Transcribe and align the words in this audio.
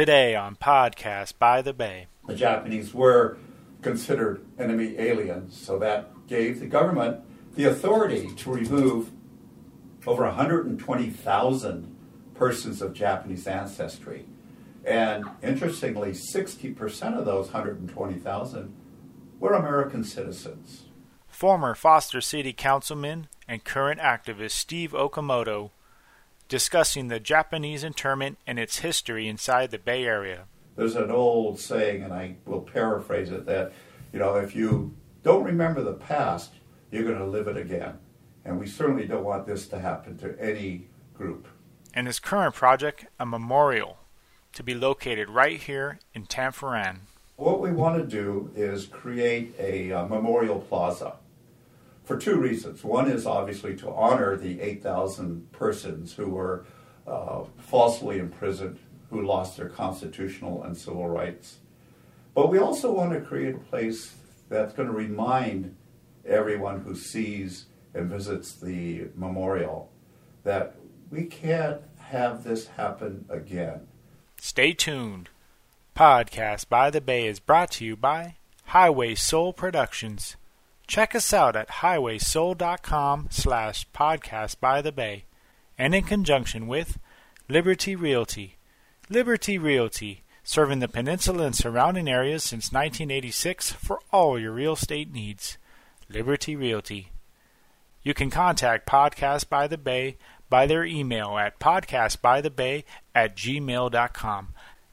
Today 0.00 0.34
on 0.34 0.56
Podcast 0.56 1.34
by 1.38 1.60
the 1.60 1.74
Bay. 1.74 2.06
The 2.26 2.34
Japanese 2.34 2.94
were 2.94 3.36
considered 3.82 4.42
enemy 4.58 4.96
aliens, 4.96 5.60
so 5.60 5.78
that 5.78 6.26
gave 6.26 6.58
the 6.58 6.64
government 6.64 7.20
the 7.54 7.64
authority 7.64 8.34
to 8.36 8.50
remove 8.50 9.10
over 10.06 10.24
120,000 10.24 11.96
persons 12.32 12.80
of 12.80 12.94
Japanese 12.94 13.46
ancestry. 13.46 14.24
And 14.86 15.26
interestingly, 15.42 16.12
60% 16.12 17.18
of 17.18 17.26
those 17.26 17.52
120,000 17.52 18.74
were 19.38 19.52
American 19.52 20.02
citizens. 20.02 20.84
Former 21.28 21.74
Foster 21.74 22.22
City 22.22 22.54
Councilman 22.54 23.28
and 23.46 23.64
current 23.64 24.00
activist 24.00 24.52
Steve 24.52 24.92
Okamoto 24.92 25.72
discussing 26.50 27.06
the 27.06 27.20
Japanese 27.20 27.84
internment 27.84 28.36
and 28.44 28.58
its 28.58 28.80
history 28.80 29.28
inside 29.28 29.70
the 29.70 29.78
Bay 29.78 30.04
Area. 30.04 30.46
There's 30.76 30.96
an 30.96 31.10
old 31.10 31.60
saying, 31.60 32.02
and 32.02 32.12
I 32.12 32.34
will 32.44 32.60
paraphrase 32.60 33.30
it, 33.30 33.46
that, 33.46 33.72
you 34.12 34.18
know, 34.18 34.34
if 34.34 34.54
you 34.54 34.94
don't 35.22 35.44
remember 35.44 35.80
the 35.82 35.92
past, 35.92 36.50
you're 36.90 37.04
going 37.04 37.18
to 37.18 37.24
live 37.24 37.46
it 37.46 37.56
again. 37.56 37.98
And 38.44 38.58
we 38.58 38.66
certainly 38.66 39.06
don't 39.06 39.22
want 39.22 39.46
this 39.46 39.68
to 39.68 39.78
happen 39.78 40.18
to 40.18 40.36
any 40.40 40.88
group. 41.14 41.46
And 41.94 42.08
his 42.08 42.18
current 42.18 42.54
project, 42.54 43.06
a 43.20 43.26
memorial, 43.26 43.98
to 44.54 44.64
be 44.64 44.74
located 44.74 45.30
right 45.30 45.60
here 45.60 46.00
in 46.14 46.26
Tanforan. 46.26 47.00
What 47.36 47.60
we 47.60 47.70
want 47.70 47.96
to 48.00 48.04
do 48.04 48.50
is 48.56 48.86
create 48.86 49.54
a 49.56 49.92
uh, 49.92 50.06
memorial 50.06 50.58
plaza 50.58 51.14
for 52.10 52.16
two 52.16 52.40
reasons. 52.40 52.82
One 52.82 53.08
is 53.08 53.24
obviously 53.24 53.76
to 53.76 53.90
honor 53.90 54.34
the 54.36 54.60
8,000 54.60 55.52
persons 55.52 56.12
who 56.12 56.26
were 56.26 56.64
uh, 57.06 57.44
falsely 57.56 58.18
imprisoned, 58.18 58.80
who 59.10 59.22
lost 59.22 59.56
their 59.56 59.68
constitutional 59.68 60.64
and 60.64 60.76
civil 60.76 61.08
rights. 61.08 61.58
But 62.34 62.50
we 62.50 62.58
also 62.58 62.90
want 62.90 63.12
to 63.12 63.20
create 63.20 63.54
a 63.54 63.58
place 63.58 64.16
that's 64.48 64.74
going 64.74 64.88
to 64.88 64.94
remind 64.94 65.76
everyone 66.26 66.80
who 66.80 66.96
sees 66.96 67.66
and 67.94 68.10
visits 68.10 68.54
the 68.54 69.06
memorial 69.14 69.92
that 70.42 70.74
we 71.12 71.26
can't 71.26 71.80
have 71.98 72.42
this 72.42 72.66
happen 72.66 73.24
again. 73.28 73.86
Stay 74.36 74.72
tuned. 74.72 75.28
Podcast 75.94 76.68
by 76.68 76.90
the 76.90 77.00
Bay 77.00 77.28
is 77.28 77.38
brought 77.38 77.70
to 77.72 77.84
you 77.84 77.94
by 77.94 78.34
Highway 78.64 79.14
Soul 79.14 79.52
Productions. 79.52 80.36
Check 80.90 81.14
us 81.14 81.32
out 81.32 81.54
at 81.54 81.68
highwaysoul.com 81.68 83.28
slash 83.30 83.88
podcast 83.92 84.58
by 84.58 84.82
the 84.82 84.90
bay 84.90 85.22
and 85.78 85.94
in 85.94 86.02
conjunction 86.02 86.66
with 86.66 86.98
Liberty 87.48 87.94
Realty. 87.94 88.56
Liberty 89.08 89.56
Realty, 89.56 90.24
serving 90.42 90.80
the 90.80 90.88
peninsula 90.88 91.46
and 91.46 91.54
surrounding 91.54 92.08
areas 92.08 92.42
since 92.42 92.72
1986 92.72 93.70
for 93.70 94.00
all 94.12 94.36
your 94.36 94.50
real 94.50 94.72
estate 94.72 95.12
needs. 95.12 95.58
Liberty 96.08 96.56
Realty. 96.56 97.12
You 98.02 98.12
can 98.12 98.28
contact 98.28 98.88
Podcast 98.88 99.48
by 99.48 99.68
the 99.68 99.78
Bay 99.78 100.16
by 100.48 100.66
their 100.66 100.84
email 100.84 101.38
at 101.38 101.60
podcastbythebay 101.60 102.82
at 103.14 103.36
gmail.com. 103.36 104.48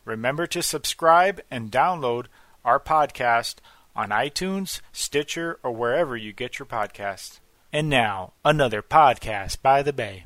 Remember 0.06 0.46
to 0.46 0.62
subscribe 0.62 1.42
and 1.50 1.72
download 1.72 2.28
our 2.64 2.80
podcast 2.80 3.56
on 3.98 4.10
iTunes, 4.10 4.80
Stitcher, 4.94 5.60
or 5.64 5.72
wherever 5.72 6.16
you 6.16 6.32
get 6.32 6.60
your 6.60 6.68
podcasts. 6.68 7.40
And 7.74 7.90
now, 7.90 8.32
another 8.46 8.82
podcast 8.82 9.62
by 9.62 9.84
the 9.84 9.92
Bay. 9.92 10.24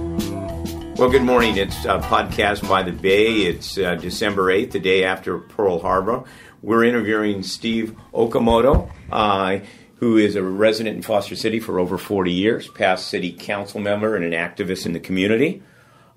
Well, 1.00 1.08
good 1.08 1.22
morning. 1.22 1.56
It's 1.56 1.86
a 1.86 1.98
podcast 1.98 2.68
by 2.68 2.82
the 2.82 2.92
Bay. 2.92 3.46
It's 3.46 3.78
uh, 3.78 3.94
December 3.94 4.52
8th, 4.52 4.72
the 4.72 4.80
day 4.80 5.02
after 5.02 5.38
Pearl 5.38 5.78
Harbor. 5.78 6.24
We're 6.60 6.84
interviewing 6.84 7.42
Steve 7.42 7.96
Okamoto, 8.12 8.90
uh, 9.10 9.60
who 9.94 10.18
is 10.18 10.36
a 10.36 10.42
resident 10.42 10.96
in 10.96 11.02
Foster 11.02 11.36
City 11.36 11.58
for 11.58 11.78
over 11.78 11.96
40 11.96 12.30
years, 12.30 12.68
past 12.68 13.08
city 13.08 13.32
council 13.32 13.80
member 13.80 14.14
and 14.14 14.26
an 14.26 14.32
activist 14.32 14.84
in 14.84 14.92
the 14.92 15.00
community. 15.00 15.62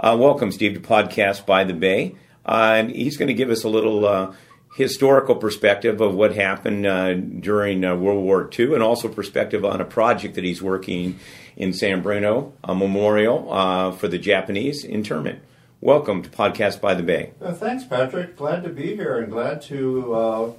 Uh, 0.01 0.17
welcome, 0.19 0.51
Steve, 0.51 0.73
to 0.73 0.81
Podcast 0.81 1.45
by 1.45 1.63
the 1.63 1.73
Bay. 1.73 2.17
Uh, 2.45 2.73
and 2.75 2.91
he's 2.91 3.15
going 3.15 3.29
to 3.29 3.33
give 3.33 3.51
us 3.51 3.63
a 3.63 3.69
little 3.69 4.05
uh, 4.05 4.33
historical 4.75 5.35
perspective 5.35 6.01
of 6.01 6.15
what 6.15 6.35
happened 6.35 6.85
uh, 6.85 7.13
during 7.13 7.85
uh, 7.85 7.95
World 7.95 8.23
War 8.23 8.49
II 8.57 8.73
and 8.73 8.81
also 8.81 9.07
perspective 9.07 9.63
on 9.63 9.79
a 9.79 9.85
project 9.85 10.35
that 10.35 10.43
he's 10.43 10.61
working 10.61 11.19
in 11.55 11.73
San 11.73 12.01
Bruno, 12.01 12.53
a 12.63 12.73
memorial 12.73 13.53
uh, 13.53 13.91
for 13.91 14.07
the 14.07 14.17
Japanese 14.17 14.83
internment. 14.83 15.39
Welcome 15.79 16.23
to 16.23 16.29
Podcast 16.29 16.81
by 16.81 16.95
the 16.95 17.03
Bay. 17.03 17.33
Uh, 17.41 17.53
thanks, 17.53 17.83
Patrick. 17.83 18.35
Glad 18.35 18.63
to 18.63 18.69
be 18.69 18.95
here 18.95 19.19
and 19.19 19.31
glad 19.31 19.61
to 19.63 20.13
uh, 20.13 20.51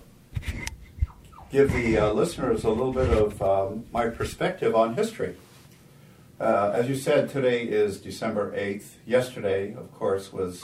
give 1.50 1.72
the 1.72 1.98
uh, 1.98 2.12
listeners 2.12 2.62
a 2.62 2.68
little 2.68 2.92
bit 2.92 3.10
of 3.10 3.42
um, 3.42 3.84
my 3.92 4.08
perspective 4.08 4.76
on 4.76 4.94
history. 4.94 5.34
as 6.38 6.88
you 6.88 6.94
said, 6.94 7.30
today 7.30 7.64
is 7.64 7.98
December 8.00 8.52
8th. 8.52 8.90
Yesterday, 9.06 9.74
of 9.74 9.92
course, 9.92 10.32
was 10.32 10.62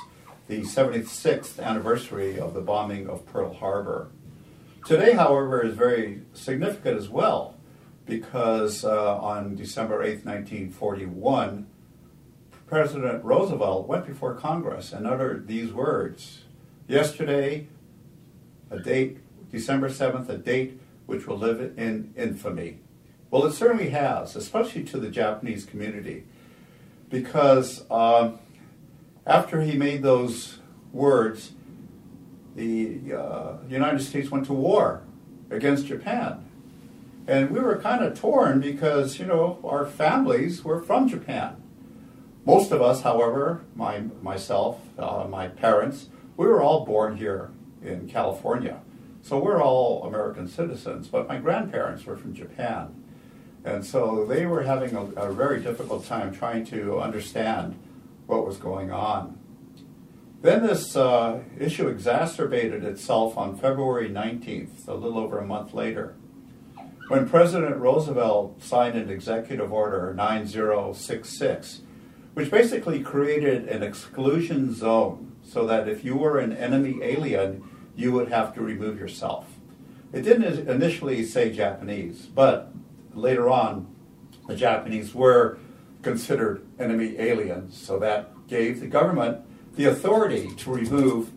the 0.51 0.63
76th 0.63 1.63
anniversary 1.63 2.37
of 2.37 2.55
the 2.55 2.61
bombing 2.61 3.09
of 3.09 3.25
Pearl 3.25 3.55
Harbor. 3.55 4.11
Today, 4.85 5.13
however, 5.13 5.65
is 5.65 5.75
very 5.75 6.23
significant 6.33 6.99
as 6.99 7.09
well 7.09 7.55
because 8.05 8.85
uh, 8.85 9.17
on 9.19 9.55
December 9.55 9.99
8th, 9.99 10.25
1941, 10.25 11.69
President 12.67 13.25
Roosevelt 13.25 13.87
went 13.87 14.05
before 14.05 14.35
Congress 14.35 14.93
and 14.93 15.07
uttered 15.07 15.47
these 15.47 15.73
words 15.73 16.43
Yesterday, 16.89 17.69
a 18.69 18.81
date, 18.81 19.19
December 19.53 19.89
7th, 19.89 20.29
a 20.29 20.37
date 20.37 20.81
which 21.07 21.29
will 21.29 21.39
live 21.39 21.61
in 21.79 22.13
infamy. 22.17 22.81
Well, 23.31 23.47
it 23.47 23.53
certainly 23.53 23.91
has, 23.91 24.35
especially 24.35 24.83
to 24.87 24.99
the 24.99 25.11
Japanese 25.11 25.65
community, 25.65 26.25
because 27.09 27.85
um, 27.89 28.41
after 29.27 29.61
he 29.61 29.77
made 29.77 30.03
those 30.03 30.59
words, 30.93 31.53
the 32.57 33.15
uh, 33.15 33.57
United 33.69 34.01
States 34.01 34.31
went 34.31 34.47
to 34.47 34.53
war 34.53 35.03
against 35.51 35.87
Japan. 35.87 36.45
And 37.27 37.51
we 37.51 37.61
were 37.61 37.77
kind 37.77 38.03
of 38.05 38.19
torn 38.19 38.61
because, 38.61 39.19
you 39.19 39.27
know, 39.27 39.61
our 39.63 39.87
families 39.87 40.65
were 40.65 40.83
from 40.83 41.09
Japan. 41.09 41.63
Most 42.45 42.73
of 42.73 42.81
us, 42.83 43.03
however, 43.03 43.63
my, 43.77 44.01
myself, 44.23 44.81
uh, 44.99 45.27
my 45.29 45.49
parents, 45.49 46.09
we 46.37 46.47
were 46.47 46.63
all 46.63 46.85
born 46.85 47.19
here 47.19 47.51
in 47.83 48.09
California. 48.09 48.81
So 49.23 49.39
we're 49.39 49.63
all 49.63 50.05
American 50.05 50.49
citizens, 50.49 51.09
but 51.09 51.29
my 51.29 51.37
grandparents 51.37 52.07
were 52.07 52.17
from 52.17 52.35
Japan. 52.35 52.95
And 53.65 53.85
so 53.85 54.25
they 54.25 54.47
were 54.47 54.63
having 54.63 54.97
a, 54.97 55.03
a 55.13 55.33
very 55.33 55.61
difficult 55.61 56.07
time 56.07 56.35
trying 56.35 56.65
to 56.67 56.99
understand 56.99 57.79
what 58.31 58.47
was 58.47 58.57
going 58.57 58.91
on. 58.91 59.39
Then 60.41 60.67
this 60.67 60.97
uh, 60.97 61.41
issue 61.59 61.89
exacerbated 61.89 62.83
itself 62.85 63.37
on 63.37 63.59
February 63.59 64.09
19th, 64.09 64.89
a 64.89 64.95
little 64.95 65.19
over 65.19 65.39
a 65.39 65.47
month 65.47 65.75
later, 65.75 66.15
when 67.09 67.29
President 67.29 67.77
Roosevelt 67.77 68.63
signed 68.63 68.97
an 68.97 69.11
executive 69.11 69.73
order 69.73 70.15
9066, 70.15 71.83
which 72.35 72.51
basically 72.51 73.03
created 73.03 73.69
an 73.69 73.83
exclusion 73.83 74.73
zone 74.73 75.33
so 75.43 75.67
that 75.67 75.89
if 75.89 76.05
you 76.05 76.17
were 76.17 76.39
an 76.39 76.57
enemy 76.57 77.01
alien, 77.03 77.69
you 77.97 78.13
would 78.13 78.29
have 78.29 78.55
to 78.55 78.63
remove 78.63 78.99
yourself. 78.99 79.47
It 80.13 80.23
didn't 80.23 80.69
initially 80.69 81.25
say 81.25 81.53
Japanese, 81.53 82.27
but 82.27 82.73
later 83.13 83.51
on, 83.51 83.95
the 84.47 84.57
Japanese 84.57 85.15
were 85.15 85.59
considered 86.03 86.67
enemy 86.79 87.17
aliens, 87.19 87.81
so 87.81 87.99
that 87.99 88.47
gave 88.49 88.81
the 88.81 88.87
government 88.87 89.39
the 89.77 89.85
authority 89.85 90.55
to 90.57 90.73
remove 90.73 91.31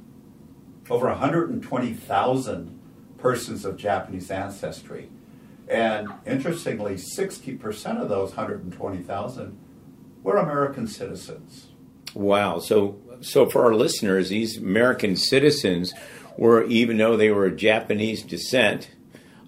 over 0.90 1.08
120,000 1.08 2.80
persons 3.18 3.66
of 3.66 3.78
Japanese 3.78 4.30
ancestry. 4.30 5.10
And 5.68 6.10
interestingly, 6.26 6.96
60% 6.96 8.02
of 8.02 8.10
those 8.10 8.30
120,000 8.36 9.58
were 10.24 10.38
American 10.38 10.88
citizens. 10.88 11.68
Wow. 12.14 12.60
So, 12.60 13.00
so 13.22 13.50
for 13.50 13.64
our 13.64 13.74
listeners, 13.74 14.30
these 14.30 14.58
American 14.58 15.16
citizens 15.16 15.94
were, 16.38 16.64
even 16.66 16.98
though 16.98 17.16
they 17.16 17.32
were 17.32 17.50
Japanese 17.50 18.24
descent, 18.24 18.92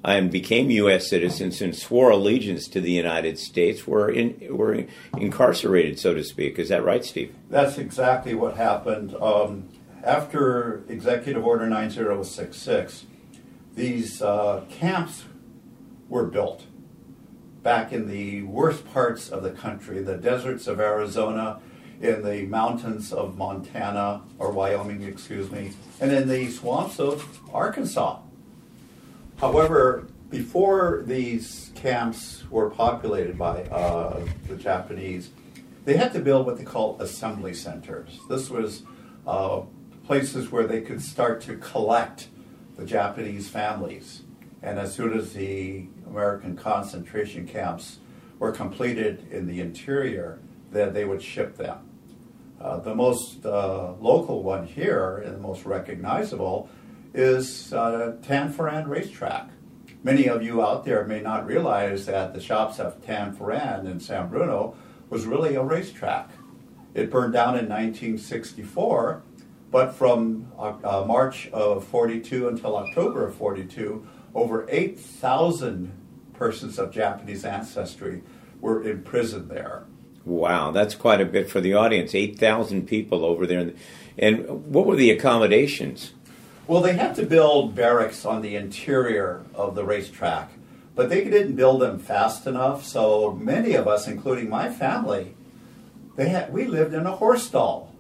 and 0.06 0.32
became 0.32 0.70
U.S. 0.70 1.10
citizens 1.10 1.62
and 1.62 1.76
swore 1.76 2.12
allegiance 2.12 2.68
to 2.68 2.80
the 2.80 2.92
United 2.92 3.40
States 3.40 3.88
were 3.88 4.10
in, 4.10 4.38
were 4.56 4.86
incarcerated, 5.18 6.00
so 6.00 6.14
to 6.14 6.24
speak. 6.24 6.60
Is 6.60 6.70
that 6.70 6.84
right, 6.84 7.04
Steve? 7.04 7.36
That's 7.50 7.78
exactly 7.80 8.36
what 8.36 8.56
happened. 8.56 9.16
Um, 9.16 9.70
after 10.04 10.84
Executive 10.88 11.44
Order 11.44 11.68
9066, 11.68 13.06
these 13.74 14.22
uh, 14.22 14.64
camps 14.70 15.26
were 16.08 16.26
built 16.26 16.66
back 17.64 17.92
in 17.92 18.08
the 18.08 18.44
worst 18.44 18.86
parts 18.94 19.30
of 19.30 19.42
the 19.42 19.50
country, 19.50 20.04
the 20.04 20.18
deserts 20.18 20.68
of 20.68 20.80
Arizona, 20.80 21.60
in 22.00 22.24
the 22.24 22.44
mountains 22.44 23.12
of 23.12 23.38
Montana, 23.38 24.22
or 24.38 24.52
Wyoming, 24.52 25.02
excuse 25.02 25.50
me, 25.50 25.72
and 26.00 26.12
in 26.12 26.28
the 26.28 26.52
swamps 26.52 27.00
of 27.00 27.40
Arkansas. 27.52 28.20
However, 29.38 30.08
before 30.30 31.04
these 31.06 31.72
camps 31.76 32.44
were 32.50 32.70
populated 32.70 33.38
by 33.38 33.64
uh, 33.64 34.26
the 34.48 34.56
Japanese, 34.56 35.30
they 35.84 35.98
had 35.98 36.14
to 36.14 36.20
build 36.20 36.46
what 36.46 36.58
they 36.58 36.64
call 36.64 37.00
assembly 37.02 37.54
centers. 37.54 38.20
This 38.30 38.50
was 38.50 38.84
uh, 39.28 39.62
places 40.06 40.52
where 40.52 40.66
they 40.66 40.82
could 40.82 41.02
start 41.02 41.42
to 41.42 41.58
collect 41.58 42.30
the 42.78 42.86
Japanese 42.86 43.50
families. 43.50 44.24
And 44.62 44.80
as 44.80 44.94
soon 44.94 45.14
as 45.14 45.34
the 45.34 45.88
American 46.08 46.56
concentration 46.56 47.48
camps 47.48 48.00
were 48.40 48.52
completed 48.52 49.28
in 49.32 49.48
the 49.48 49.62
interior, 49.62 50.40
then 50.72 50.94
they 50.94 51.06
would 51.06 51.22
ship 51.22 51.58
them. 51.58 51.90
Uh, 52.60 52.80
the 52.80 52.96
most 52.96 53.46
uh, 53.46 53.94
local 54.00 54.42
one 54.42 54.66
here, 54.66 55.18
and 55.18 55.36
the 55.36 55.40
most 55.40 55.66
recognizable, 55.66 56.70
is 57.16 57.72
uh, 57.74 58.18
Tanforan 58.22 58.88
Racetrack. 58.88 59.50
Many 60.04 60.28
of 60.28 60.44
you 60.44 60.62
out 60.62 60.86
there 60.86 61.06
may 61.06 61.22
not 61.22 61.48
realize 61.48 62.06
that 62.06 62.34
the 62.34 62.42
shops 62.42 62.80
of 62.80 63.02
Tanforan 63.02 63.90
in 63.90 64.00
San 64.00 64.30
Bruno 64.30 64.76
was 65.10 65.26
really 65.26 65.56
a 65.56 65.64
racetrack. 65.64 66.30
It 66.94 67.10
burned 67.10 67.34
down 67.34 67.58
in 67.58 67.68
1964, 67.68 69.24
but 69.72 69.94
from 69.96 70.52
uh, 70.60 70.76
uh, 70.84 71.06
March 71.06 71.50
of 71.50 71.86
42 71.86 72.50
until 72.50 72.78
October 72.78 73.26
of 73.26 73.36
42, 73.36 74.06
over 74.34 74.68
8,000 74.70 75.92
persons 76.34 76.78
of 76.78 76.92
Japanese 76.92 77.46
ancestry 77.46 78.22
were 78.62 78.84
imprisoned 78.84 79.50
there. 79.50 79.86
Wow, 80.26 80.72
that's 80.72 80.96
quite 80.96 81.22
a 81.22 81.26
bit 81.26 81.50
for 81.50 81.62
the 81.62 81.74
audience. 81.74 82.14
8,000 82.14 82.88
people 82.88 83.24
over 83.24 83.46
there. 83.46 83.72
And 84.18 84.66
what 84.66 84.86
were 84.86 84.96
the 84.96 85.12
accommodations? 85.12 86.14
Well, 86.68 86.82
they 86.82 86.94
had 86.94 87.14
to 87.18 87.26
build 87.28 87.76
barracks 87.76 88.26
on 88.26 88.42
the 88.42 88.56
interior 88.56 89.46
of 89.54 89.76
the 89.76 89.86
racetrack, 89.86 90.50
but 90.96 91.10
they 91.10 91.24
didn't 91.24 91.56
build 91.56 91.80
them 91.80 92.00
fast 92.00 92.48
enough. 92.48 92.84
So 92.84 93.34
many 93.34 93.76
of 93.76 93.88
us, 93.88 94.08
including 94.08 94.50
my 94.50 94.72
family, 94.72 95.36
they 96.16 96.30
had, 96.30 96.52
we 96.52 96.66
lived 96.66 96.96
in 96.96 97.06
a 97.06 97.12
horse 97.12 97.44
stall 97.44 97.94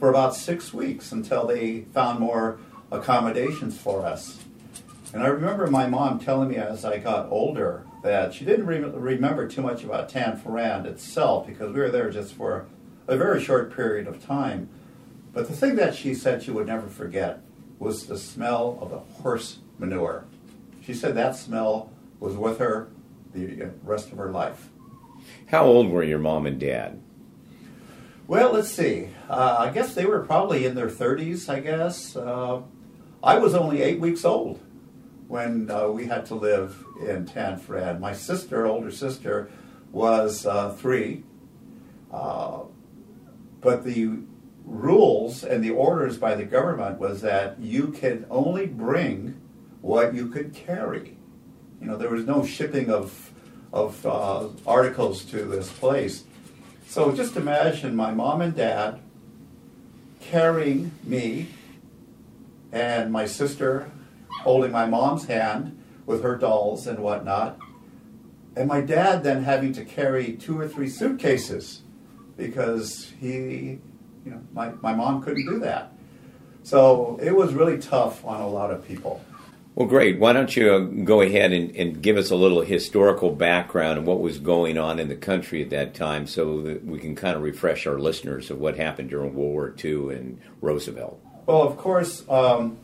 for 0.00 0.08
about 0.08 0.34
six 0.34 0.74
weeks 0.74 1.12
until 1.12 1.46
they 1.46 1.82
found 1.94 2.18
more 2.18 2.58
accommodations 2.90 3.78
for 3.78 4.04
us. 4.04 4.40
And 5.14 5.22
I 5.22 5.28
remember 5.28 5.68
my 5.68 5.86
mom 5.86 6.18
telling 6.18 6.48
me 6.48 6.56
as 6.56 6.84
I 6.84 6.98
got 6.98 7.30
older 7.30 7.86
that 8.02 8.34
she 8.34 8.44
didn't 8.44 8.66
re- 8.66 8.80
remember 8.80 9.46
too 9.46 9.62
much 9.62 9.84
about 9.84 10.08
Tanforan 10.08 10.86
itself 10.86 11.46
because 11.46 11.72
we 11.72 11.78
were 11.78 11.90
there 11.90 12.10
just 12.10 12.34
for 12.34 12.66
a 13.06 13.16
very 13.16 13.40
short 13.40 13.76
period 13.76 14.08
of 14.08 14.26
time. 14.26 14.68
But 15.32 15.46
the 15.46 15.54
thing 15.54 15.76
that 15.76 15.94
she 15.94 16.14
said 16.14 16.42
she 16.42 16.50
would 16.50 16.66
never 16.66 16.88
forget 16.88 17.42
was 17.82 18.06
the 18.06 18.16
smell 18.16 18.78
of 18.80 18.90
the 18.90 18.98
horse 19.22 19.58
manure. 19.78 20.24
She 20.84 20.94
said 20.94 21.16
that 21.16 21.34
smell 21.34 21.90
was 22.20 22.36
with 22.36 22.58
her 22.58 22.88
the 23.34 23.70
rest 23.82 24.12
of 24.12 24.18
her 24.18 24.30
life. 24.30 24.68
How 25.46 25.64
old 25.64 25.90
were 25.90 26.04
your 26.04 26.20
mom 26.20 26.46
and 26.46 26.60
dad? 26.60 27.02
Well, 28.28 28.52
let's 28.52 28.70
see. 28.70 29.08
Uh, 29.28 29.56
I 29.58 29.70
guess 29.70 29.94
they 29.94 30.06
were 30.06 30.20
probably 30.20 30.64
in 30.64 30.76
their 30.76 30.88
30s, 30.88 31.48
I 31.48 31.58
guess. 31.58 32.14
Uh, 32.14 32.62
I 33.22 33.38
was 33.38 33.52
only 33.52 33.82
eight 33.82 33.98
weeks 33.98 34.24
old 34.24 34.60
when 35.26 35.68
uh, 35.68 35.88
we 35.88 36.06
had 36.06 36.24
to 36.26 36.36
live 36.36 36.84
in 37.00 37.26
Tanforan. 37.26 37.98
My 37.98 38.12
sister, 38.12 38.64
older 38.64 38.92
sister, 38.92 39.50
was 39.90 40.46
uh, 40.46 40.70
three. 40.70 41.24
Uh, 42.12 42.60
but 43.60 43.82
the 43.82 44.18
rules 44.64 45.44
and 45.44 45.62
the 45.62 45.70
orders 45.70 46.16
by 46.16 46.34
the 46.34 46.44
government 46.44 46.98
was 46.98 47.20
that 47.22 47.58
you 47.58 47.88
could 47.88 48.26
only 48.30 48.66
bring 48.66 49.40
what 49.80 50.14
you 50.14 50.28
could 50.28 50.54
carry. 50.54 51.16
You 51.80 51.88
know, 51.88 51.96
there 51.96 52.10
was 52.10 52.24
no 52.24 52.44
shipping 52.44 52.90
of, 52.90 53.32
of 53.72 54.04
uh, 54.06 54.48
articles 54.66 55.24
to 55.26 55.44
this 55.44 55.70
place. 55.70 56.24
So 56.86 57.12
just 57.12 57.36
imagine 57.36 57.96
my 57.96 58.12
mom 58.12 58.40
and 58.40 58.54
dad 58.54 59.00
carrying 60.20 60.92
me 61.02 61.48
and 62.70 63.12
my 63.12 63.26
sister 63.26 63.90
holding 64.42 64.72
my 64.72 64.86
mom's 64.86 65.26
hand 65.26 65.78
with 66.06 66.22
her 66.22 66.36
dolls 66.36 66.86
and 66.86 66.98
whatnot, 66.98 67.58
and 68.56 68.68
my 68.68 68.80
dad 68.80 69.22
then 69.22 69.44
having 69.44 69.72
to 69.72 69.84
carry 69.84 70.32
two 70.32 70.58
or 70.58 70.68
three 70.68 70.88
suitcases 70.88 71.82
because 72.36 73.12
he 73.20 73.78
you 74.24 74.30
know, 74.30 74.40
my, 74.52 74.70
my 74.80 74.94
mom 74.94 75.22
couldn't 75.22 75.46
do 75.46 75.58
that. 75.60 75.92
So 76.62 77.18
it 77.22 77.34
was 77.34 77.54
really 77.54 77.78
tough 77.78 78.24
on 78.24 78.40
a 78.40 78.48
lot 78.48 78.70
of 78.70 78.86
people. 78.86 79.24
Well, 79.74 79.88
great. 79.88 80.18
Why 80.18 80.34
don't 80.34 80.54
you 80.54 80.70
uh, 80.70 80.78
go 80.80 81.22
ahead 81.22 81.52
and, 81.52 81.74
and, 81.74 82.02
give 82.02 82.18
us 82.18 82.30
a 82.30 82.36
little 82.36 82.60
historical 82.60 83.30
background 83.30 83.96
and 83.96 84.06
what 84.06 84.20
was 84.20 84.36
going 84.36 84.76
on 84.76 84.98
in 84.98 85.08
the 85.08 85.16
country 85.16 85.62
at 85.62 85.70
that 85.70 85.94
time 85.94 86.26
so 86.26 86.60
that 86.60 86.84
we 86.84 86.98
can 86.98 87.14
kind 87.14 87.36
of 87.36 87.42
refresh 87.42 87.86
our 87.86 87.98
listeners 87.98 88.50
of 88.50 88.58
what 88.58 88.76
happened 88.76 89.08
during 89.08 89.34
World 89.34 89.54
War 89.54 89.74
II 89.82 90.14
and 90.14 90.40
Roosevelt? 90.60 91.18
Well, 91.46 91.62
of 91.62 91.78
course, 91.78 92.22
um, 92.28 92.76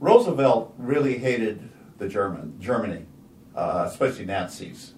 Roosevelt 0.00 0.74
really 0.76 1.18
hated 1.18 1.70
the 1.98 2.08
German, 2.08 2.60
Germany, 2.60 3.06
uh, 3.54 3.86
especially 3.88 4.24
Nazis. 4.24 4.92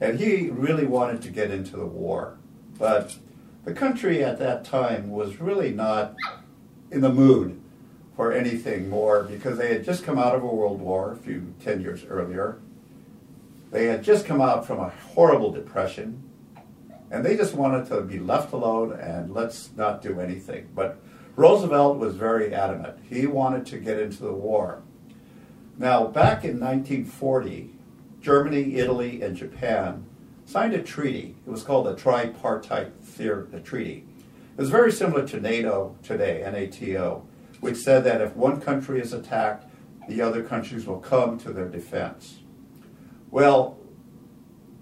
And 0.00 0.18
he 0.18 0.48
really 0.48 0.86
wanted 0.86 1.20
to 1.22 1.30
get 1.30 1.50
into 1.50 1.76
the 1.76 1.86
war. 1.86 2.38
But 2.78 3.16
the 3.66 3.74
country 3.74 4.24
at 4.24 4.38
that 4.38 4.64
time 4.64 5.10
was 5.10 5.40
really 5.40 5.72
not 5.72 6.14
in 6.92 7.00
the 7.00 7.12
mood 7.12 7.60
for 8.14 8.32
anything 8.32 8.88
more 8.88 9.24
because 9.24 9.58
they 9.58 9.72
had 9.72 9.84
just 9.84 10.04
come 10.04 10.18
out 10.18 10.36
of 10.36 10.42
a 10.44 10.46
world 10.46 10.80
war 10.80 11.12
a 11.12 11.16
few 11.16 11.52
10 11.64 11.80
years 11.80 12.04
earlier. 12.08 12.60
They 13.72 13.86
had 13.86 14.04
just 14.04 14.24
come 14.24 14.40
out 14.40 14.66
from 14.66 14.78
a 14.78 14.88
horrible 14.88 15.50
depression 15.50 16.22
and 17.10 17.26
they 17.26 17.36
just 17.36 17.54
wanted 17.54 17.88
to 17.88 18.02
be 18.02 18.20
left 18.20 18.52
alone 18.52 18.92
and 18.92 19.34
let's 19.34 19.70
not 19.76 20.00
do 20.00 20.20
anything. 20.20 20.68
But 20.72 20.98
Roosevelt 21.34 21.98
was 21.98 22.14
very 22.14 22.54
adamant. 22.54 22.96
He 23.10 23.26
wanted 23.26 23.66
to 23.66 23.78
get 23.78 23.98
into 23.98 24.22
the 24.22 24.32
war. 24.32 24.82
Now, 25.76 26.06
back 26.06 26.44
in 26.44 26.60
1940, 26.60 27.70
Germany, 28.22 28.76
Italy, 28.76 29.22
and 29.22 29.36
Japan 29.36 30.06
signed 30.46 30.74
a 30.74 30.82
treaty. 30.82 31.36
It 31.46 31.50
was 31.50 31.62
called 31.62 31.86
the 31.86 31.94
Tripartite 31.94 32.92
Treaty. 33.64 34.06
It 34.56 34.60
was 34.60 34.70
very 34.70 34.90
similar 34.90 35.26
to 35.28 35.40
NATO 35.40 35.96
today, 36.02 36.42
NATO, 36.50 37.26
which 37.60 37.76
said 37.76 38.04
that 38.04 38.22
if 38.22 38.34
one 38.34 38.60
country 38.60 39.00
is 39.00 39.12
attacked, 39.12 39.66
the 40.08 40.22
other 40.22 40.42
countries 40.42 40.86
will 40.86 41.00
come 41.00 41.36
to 41.40 41.52
their 41.52 41.68
defense. 41.68 42.38
Well, 43.30 43.78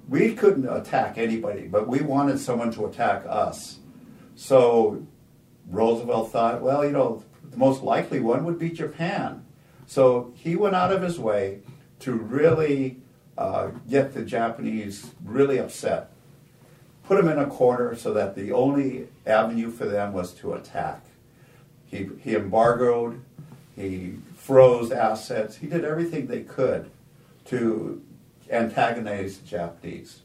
we 0.08 0.34
couldn't 0.34 0.68
attack 0.68 1.16
anybody, 1.16 1.66
but 1.66 1.88
we 1.88 2.00
wanted 2.02 2.38
someone 2.38 2.70
to 2.72 2.84
attack 2.86 3.24
us. 3.26 3.78
So 4.34 5.06
Roosevelt 5.66 6.30
thought, 6.30 6.60
well, 6.60 6.84
you 6.84 6.92
know, 6.92 7.24
the 7.50 7.56
most 7.56 7.82
likely 7.82 8.20
one 8.20 8.44
would 8.44 8.58
be 8.58 8.68
Japan. 8.68 9.44
So 9.86 10.32
he 10.36 10.56
went 10.56 10.74
out 10.74 10.92
of 10.92 11.02
his 11.02 11.18
way 11.18 11.60
to 12.00 12.12
really 12.12 13.00
uh, 13.36 13.68
get 13.88 14.14
the 14.14 14.22
Japanese 14.22 15.12
really 15.24 15.58
upset, 15.58 16.10
put 17.04 17.16
them 17.16 17.28
in 17.28 17.38
a 17.38 17.46
corner 17.46 17.94
so 17.94 18.12
that 18.12 18.34
the 18.34 18.52
only 18.52 19.08
avenue 19.26 19.70
for 19.70 19.86
them 19.86 20.12
was 20.12 20.32
to 20.34 20.52
attack. 20.52 21.04
He, 21.86 22.08
he 22.22 22.34
embargoed, 22.34 23.20
he 23.76 24.14
froze 24.36 24.90
assets, 24.90 25.56
he 25.56 25.66
did 25.66 25.84
everything 25.84 26.26
they 26.26 26.42
could 26.42 26.90
to 27.46 28.02
antagonize 28.50 29.38
the 29.38 29.46
Japanese. 29.46 30.20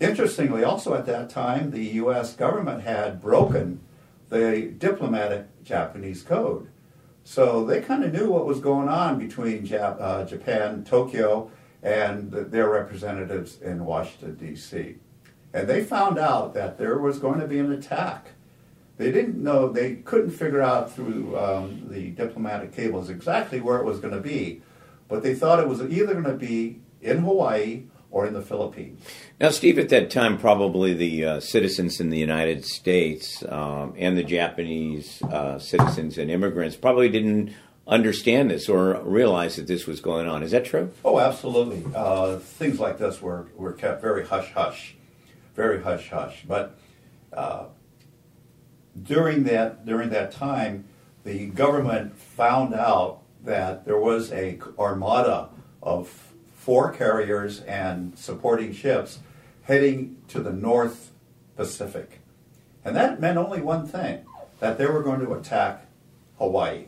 Interestingly, 0.00 0.64
also 0.64 0.94
at 0.94 1.06
that 1.06 1.30
time, 1.30 1.70
the 1.70 1.84
U.S. 1.84 2.34
government 2.34 2.82
had 2.82 3.20
broken 3.20 3.80
the 4.30 4.72
diplomatic 4.78 5.46
Japanese 5.62 6.22
code. 6.22 6.68
So 7.24 7.64
they 7.64 7.80
kind 7.80 8.02
of 8.02 8.12
knew 8.12 8.28
what 8.28 8.46
was 8.46 8.58
going 8.58 8.88
on 8.88 9.18
between 9.18 9.66
Jap- 9.66 10.00
uh, 10.00 10.24
Japan, 10.24 10.82
Tokyo, 10.84 11.50
and 11.82 12.30
their 12.30 12.68
representatives 12.70 13.60
in 13.60 13.84
Washington, 13.84 14.34
D.C. 14.36 14.96
And 15.52 15.68
they 15.68 15.82
found 15.82 16.18
out 16.18 16.54
that 16.54 16.78
there 16.78 16.98
was 16.98 17.18
going 17.18 17.40
to 17.40 17.46
be 17.46 17.58
an 17.58 17.72
attack. 17.72 18.28
They 18.98 19.10
didn't 19.10 19.42
know, 19.42 19.68
they 19.68 19.96
couldn't 19.96 20.30
figure 20.30 20.62
out 20.62 20.92
through 20.92 21.36
um, 21.38 21.86
the 21.90 22.10
diplomatic 22.10 22.72
cables 22.72 23.10
exactly 23.10 23.60
where 23.60 23.78
it 23.78 23.84
was 23.84 23.98
going 23.98 24.14
to 24.14 24.20
be. 24.20 24.62
but 25.08 25.22
they 25.22 25.34
thought 25.34 25.60
it 25.60 25.68
was 25.68 25.82
either 25.82 26.12
going 26.14 26.24
to 26.24 26.32
be 26.32 26.80
in 27.02 27.18
Hawaii 27.18 27.82
or 28.10 28.26
in 28.26 28.32
the 28.32 28.40
Philippines. 28.42 29.02
Now, 29.40 29.50
Steve, 29.50 29.78
at 29.78 29.88
that 29.90 30.10
time, 30.10 30.38
probably 30.38 30.94
the 30.94 31.24
uh, 31.24 31.40
citizens 31.40 32.00
in 32.00 32.10
the 32.10 32.18
United 32.18 32.64
States 32.64 33.42
um, 33.48 33.94
and 33.98 34.16
the 34.16 34.22
Japanese 34.22 35.20
uh, 35.22 35.58
citizens 35.58 36.16
and 36.16 36.30
immigrants 36.30 36.76
probably 36.76 37.08
didn't 37.08 37.52
understand 37.86 38.50
this 38.50 38.68
or 38.68 39.00
realize 39.02 39.56
that 39.56 39.66
this 39.66 39.86
was 39.86 40.00
going 40.00 40.28
on. 40.28 40.42
Is 40.42 40.52
that 40.52 40.64
true? 40.64 40.92
Oh, 41.04 41.18
absolutely. 41.18 41.84
Uh, 41.94 42.38
things 42.38 42.78
like 42.78 42.98
this 42.98 43.20
were, 43.20 43.48
were 43.56 43.72
kept 43.72 44.00
very 44.00 44.26
hush 44.26 44.52
hush, 44.52 44.94
very 45.54 45.82
hush 45.82 46.08
hush. 46.10 46.44
But 46.46 46.78
uh, 47.32 47.66
during 49.00 49.44
that 49.44 49.84
during 49.84 50.10
that 50.10 50.32
time, 50.32 50.84
the 51.24 51.46
government 51.46 52.16
found 52.16 52.74
out 52.74 53.22
that 53.44 53.84
there 53.84 53.98
was 53.98 54.30
a 54.32 54.58
armada 54.78 55.48
of 55.82 56.32
four 56.54 56.92
carriers 56.92 57.60
and 57.60 58.16
supporting 58.16 58.72
ships 58.72 59.18
heading 59.64 60.16
to 60.28 60.40
the 60.40 60.52
North 60.52 61.12
Pacific, 61.56 62.20
and 62.84 62.94
that 62.94 63.20
meant 63.20 63.38
only 63.38 63.60
one 63.60 63.86
thing: 63.86 64.24
that 64.60 64.78
they 64.78 64.86
were 64.86 65.02
going 65.02 65.20
to 65.20 65.32
attack 65.32 65.86
Hawaii. 66.38 66.84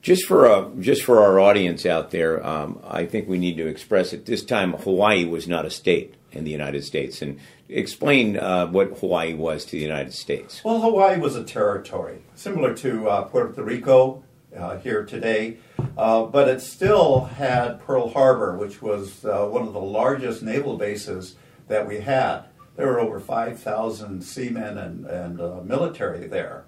Just 0.00 0.26
for 0.26 0.46
uh, 0.46 0.68
just 0.78 1.02
for 1.02 1.20
our 1.20 1.40
audience 1.40 1.84
out 1.84 2.12
there, 2.12 2.44
um, 2.46 2.80
I 2.86 3.04
think 3.04 3.28
we 3.28 3.38
need 3.38 3.56
to 3.56 3.66
express 3.66 4.12
at 4.12 4.26
this 4.26 4.44
time 4.44 4.72
Hawaii 4.74 5.24
was 5.24 5.48
not 5.48 5.66
a 5.66 5.70
state 5.70 6.14
in 6.30 6.44
the 6.44 6.50
United 6.50 6.84
States, 6.84 7.20
and 7.20 7.38
explain 7.68 8.36
uh, 8.36 8.66
what 8.66 8.98
Hawaii 8.98 9.34
was 9.34 9.64
to 9.66 9.72
the 9.72 9.82
United 9.82 10.14
States. 10.14 10.62
Well, 10.64 10.80
Hawaii 10.80 11.18
was 11.18 11.36
a 11.36 11.44
territory 11.44 12.22
similar 12.34 12.74
to 12.76 13.08
uh, 13.08 13.22
Puerto 13.22 13.62
Rico 13.62 14.22
uh, 14.56 14.78
here 14.78 15.04
today, 15.04 15.56
uh, 15.96 16.24
but 16.24 16.48
it 16.48 16.60
still 16.60 17.24
had 17.24 17.80
Pearl 17.80 18.08
Harbor, 18.10 18.56
which 18.56 18.80
was 18.80 19.24
uh, 19.24 19.46
one 19.46 19.66
of 19.66 19.72
the 19.72 19.80
largest 19.80 20.42
naval 20.42 20.76
bases 20.76 21.34
that 21.66 21.86
we 21.86 22.00
had. 22.00 22.44
There 22.76 22.86
were 22.86 23.00
over 23.00 23.18
5,000 23.18 24.22
seamen 24.22 24.78
and, 24.78 25.04
and 25.06 25.66
military 25.66 26.28
there. 26.28 26.64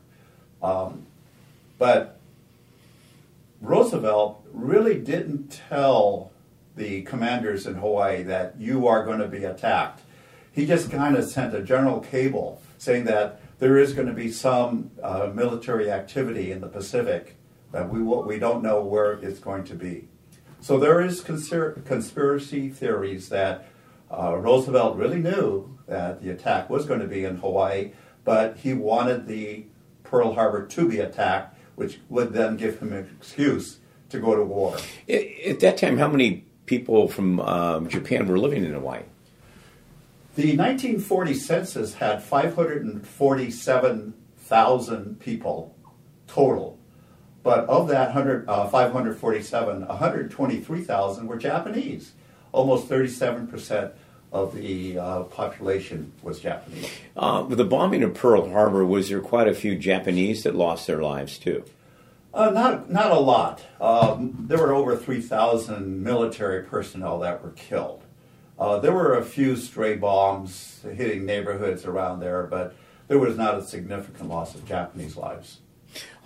Um, 0.61 1.07
but 1.79 2.20
Roosevelt 4.01 4.47
really 4.51 4.99
didn't 4.99 5.61
tell 5.69 6.33
the 6.75 7.03
commanders 7.03 7.67
in 7.67 7.75
Hawaii 7.75 8.23
that 8.23 8.59
you 8.59 8.87
are 8.87 9.05
going 9.05 9.19
to 9.19 9.29
be 9.29 9.45
attacked. 9.45 10.01
He 10.53 10.65
just 10.65 10.91
kind 10.91 11.17
of 11.17 11.29
sent 11.29 11.55
a 11.55 11.61
general 11.61 12.01
cable 12.01 12.63
saying 12.79 13.05
that 13.05 13.43
there 13.59 13.77
is 13.77 13.93
going 13.93 14.09
to 14.09 14.15
be 14.15 14.33
some 14.33 14.91
uh, 15.03 15.31
military 15.35 15.91
activity 15.91 16.51
in 16.51 16.63
the 16.63 16.67
Pacific, 16.67 17.37
but 17.71 17.91
we, 17.91 18.03
will, 18.03 18.23
we 18.23 18.39
don't 18.39 18.63
know 18.63 18.83
where 18.83 19.13
it's 19.13 19.39
going 19.39 19.65
to 19.65 19.75
be. 19.75 20.09
So 20.61 20.79
there 20.79 21.03
is 21.03 21.21
conspir- 21.21 21.85
conspiracy 21.85 22.71
theories 22.71 23.29
that 23.29 23.69
uh, 24.11 24.35
Roosevelt 24.39 24.97
really 24.97 25.21
knew 25.21 25.79
that 25.89 26.23
the 26.23 26.31
attack 26.31 26.71
was 26.71 26.87
going 26.87 27.01
to 27.01 27.07
be 27.07 27.25
in 27.25 27.37
Hawaii, 27.37 27.93
but 28.25 28.57
he 28.57 28.73
wanted 28.73 29.27
the 29.27 29.67
Pearl 30.05 30.33
Harbor 30.33 30.67
to 30.67 30.89
be 30.89 31.01
attacked 31.01 31.59
which 31.81 31.99
would 32.11 32.35
then 32.35 32.59
give 32.59 32.79
him 32.79 32.93
an 32.93 33.09
excuse 33.19 33.79
to 34.11 34.19
go 34.19 34.37
to 34.37 34.43
war. 34.43 34.77
At 35.09 35.61
that 35.61 35.79
time, 35.79 35.97
how 35.99 36.09
many 36.09 36.45
people 36.67 37.07
from 37.09 37.41
um, 37.41 37.89
Japan 37.89 38.29
were 38.29 38.39
living 38.39 38.65
in 38.65 38.73
Hawaii? 38.73 39.03
The 40.37 40.57
1940 40.57 41.35
census 41.35 41.95
had 41.95 42.23
547,000 42.23 45.21
people 45.21 45.75
total. 46.29 46.79
But 47.43 47.69
of 47.69 47.89
that 47.89 48.15
100, 48.15 48.49
uh, 48.49 48.69
547, 48.69 49.87
123,000 49.87 51.27
were 51.27 51.37
Japanese. 51.37 52.13
Almost 52.53 52.89
37% 52.89 53.93
of 54.33 54.55
the 54.55 54.99
uh, 54.99 55.23
population 55.25 56.13
was 56.23 56.41
Japanese. 56.41 56.91
Uh, 57.17 57.45
with 57.49 57.59
the 57.59 57.65
bombing 57.65 58.03
of 58.03 58.15
Pearl 58.15 58.51
Harbor, 58.51 58.85
was 58.85 59.09
there 59.09 59.21
quite 59.21 59.49
a 59.49 59.55
few 59.55 59.77
Japanese 59.77 60.45
that 60.45 60.55
lost 60.55 60.87
their 60.87 61.03
lives 61.03 61.39
too? 61.39 61.65
Uh, 62.33 62.51
not, 62.51 62.91
not 62.91 63.11
a 63.11 63.19
lot. 63.19 63.63
Um, 63.81 64.45
there 64.49 64.59
were 64.59 64.73
over 64.73 64.97
3,000 64.97 66.03
military 66.03 66.63
personnel 66.63 67.19
that 67.21 67.43
were 67.43 67.51
killed. 67.51 68.05
Uh, 68.59 68.79
there 68.79 68.93
were 68.93 69.15
a 69.15 69.25
few 69.25 69.57
stray 69.57 69.97
bombs 69.97 70.81
hitting 70.95 71.25
neighborhoods 71.25 71.85
around 71.85 72.21
there, 72.21 72.45
but 72.45 72.77
there 73.09 73.19
was 73.19 73.37
not 73.37 73.59
a 73.59 73.65
significant 73.65 74.29
loss 74.29 74.55
of 74.55 74.67
Japanese 74.67 75.17
lives. 75.17 75.59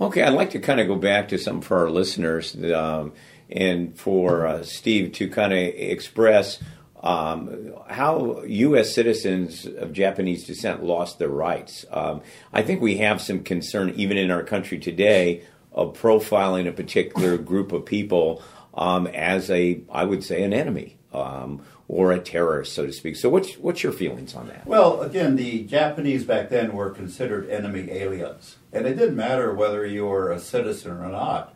Okay, 0.00 0.22
I'd 0.22 0.34
like 0.34 0.50
to 0.50 0.58
kind 0.58 0.80
of 0.80 0.88
go 0.88 0.96
back 0.96 1.28
to 1.28 1.38
some 1.38 1.60
for 1.60 1.78
our 1.78 1.90
listeners 1.90 2.54
um, 2.74 3.12
and 3.48 3.98
for 3.98 4.46
uh, 4.46 4.62
Steve 4.62 5.12
to 5.12 5.28
kind 5.28 5.52
of 5.52 5.58
express 5.58 6.58
um, 7.02 7.72
how 7.88 8.42
U.S. 8.42 8.94
citizens 8.94 9.66
of 9.66 9.92
Japanese 9.92 10.44
descent 10.44 10.82
lost 10.82 11.18
their 11.18 11.28
rights. 11.28 11.84
Um, 11.90 12.22
I 12.52 12.62
think 12.62 12.80
we 12.80 12.96
have 12.98 13.20
some 13.20 13.44
concern, 13.44 13.92
even 13.96 14.16
in 14.16 14.30
our 14.30 14.42
country 14.42 14.78
today, 14.78 15.44
of 15.74 15.98
profiling 15.98 16.68
a 16.68 16.72
particular 16.72 17.36
group 17.36 17.72
of 17.72 17.84
people 17.84 18.42
um, 18.74 19.06
as 19.08 19.50
a, 19.50 19.80
I 19.90 20.04
would 20.04 20.24
say, 20.24 20.42
an 20.42 20.52
enemy 20.52 20.96
um, 21.12 21.62
or 21.88 22.12
a 22.12 22.18
terrorist, 22.18 22.72
so 22.72 22.86
to 22.86 22.92
speak. 22.92 23.16
So, 23.16 23.28
what's 23.28 23.54
what's 23.54 23.82
your 23.82 23.92
feelings 23.92 24.34
on 24.34 24.48
that? 24.48 24.66
Well, 24.66 25.02
again, 25.02 25.36
the 25.36 25.64
Japanese 25.64 26.24
back 26.24 26.48
then 26.48 26.72
were 26.72 26.90
considered 26.90 27.48
enemy 27.50 27.90
aliens, 27.90 28.56
and 28.72 28.86
it 28.86 28.94
didn't 28.94 29.16
matter 29.16 29.52
whether 29.52 29.84
you 29.84 30.06
were 30.06 30.32
a 30.32 30.40
citizen 30.40 30.92
or 30.92 31.08
not. 31.08 31.54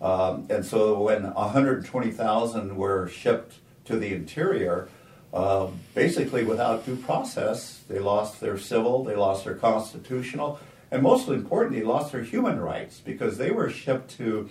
Um, 0.00 0.46
and 0.50 0.64
so, 0.64 1.00
when 1.00 1.32
120,000 1.32 2.76
were 2.76 3.08
shipped 3.08 3.56
to 3.86 3.96
the 3.96 4.14
interior, 4.14 4.88
uh, 5.34 5.66
basically 5.94 6.44
without 6.44 6.86
due 6.86 6.96
process. 6.96 7.80
They 7.88 7.98
lost 7.98 8.40
their 8.40 8.56
civil, 8.56 9.02
they 9.02 9.16
lost 9.16 9.44
their 9.44 9.56
constitutional, 9.56 10.60
and 10.94 11.02
most 11.02 11.26
importantly, 11.26 11.82
lost 11.82 12.12
their 12.12 12.22
human 12.22 12.60
rights 12.60 13.00
because 13.00 13.36
they 13.36 13.50
were 13.50 13.68
shipped 13.68 14.16
to 14.16 14.48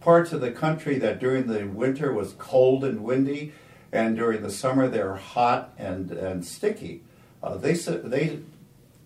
parts 0.00 0.32
of 0.32 0.40
the 0.40 0.50
country 0.50 0.98
that 0.98 1.20
during 1.20 1.46
the 1.46 1.64
winter 1.68 2.12
was 2.12 2.32
cold 2.32 2.82
and 2.82 3.04
windy, 3.04 3.52
and 3.92 4.16
during 4.16 4.42
the 4.42 4.50
summer 4.50 4.88
they're 4.88 5.14
hot 5.14 5.72
and, 5.78 6.10
and 6.10 6.44
sticky. 6.44 7.04
Uh, 7.44 7.56
they, 7.56 7.74
they 7.74 8.40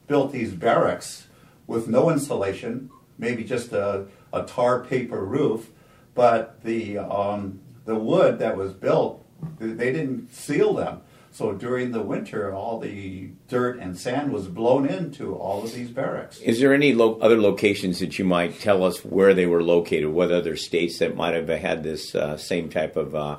built 0.07 0.33
these 0.33 0.55
barracks 0.55 1.27
with 1.67 1.89
no 1.89 2.09
insulation, 2.09 2.89
maybe 3.19 3.45
just 3.45 3.71
a, 3.73 4.07
a 4.33 4.45
tar 4.45 4.83
paper 4.83 5.23
roof, 5.23 5.69
but 6.15 6.65
the, 6.65 6.97
um, 6.97 7.61
the 7.85 7.97
wood 7.97 8.39
that 8.39 8.57
was 8.57 8.73
built 8.73 9.23
they 9.61 9.93
didn't 9.93 10.33
seal 10.35 10.73
them. 10.73 11.03
So 11.31 11.53
during 11.53 11.93
the 11.93 12.03
winter, 12.03 12.53
all 12.53 12.81
the 12.81 13.31
dirt 13.49 13.79
and 13.79 13.97
sand 13.99 14.33
was 14.33 14.49
blown 14.49 14.89
into 14.89 15.35
all 15.35 15.63
of 15.63 15.73
these 15.73 15.91
barracks. 15.91 16.39
Is 16.41 16.61
there 16.61 16.75
any 16.75 16.93
lo- 16.93 17.19
other 17.21 17.41
locations 17.41 18.01
that 18.01 18.19
you 18.19 18.25
might 18.25 18.59
tell 18.61 18.83
us 18.83 19.05
where 19.05 19.35
they 19.35 19.47
were 19.47 19.63
located? 19.63 20.09
What 20.09 20.33
other 20.33 20.57
states 20.57 20.99
that 20.99 21.17
might 21.17 21.35
have 21.35 21.49
had 21.49 21.83
this 21.83 22.15
uh, 22.15 22.37
same 22.37 22.71
type 22.71 22.97
of 22.97 23.15
uh, 23.15 23.39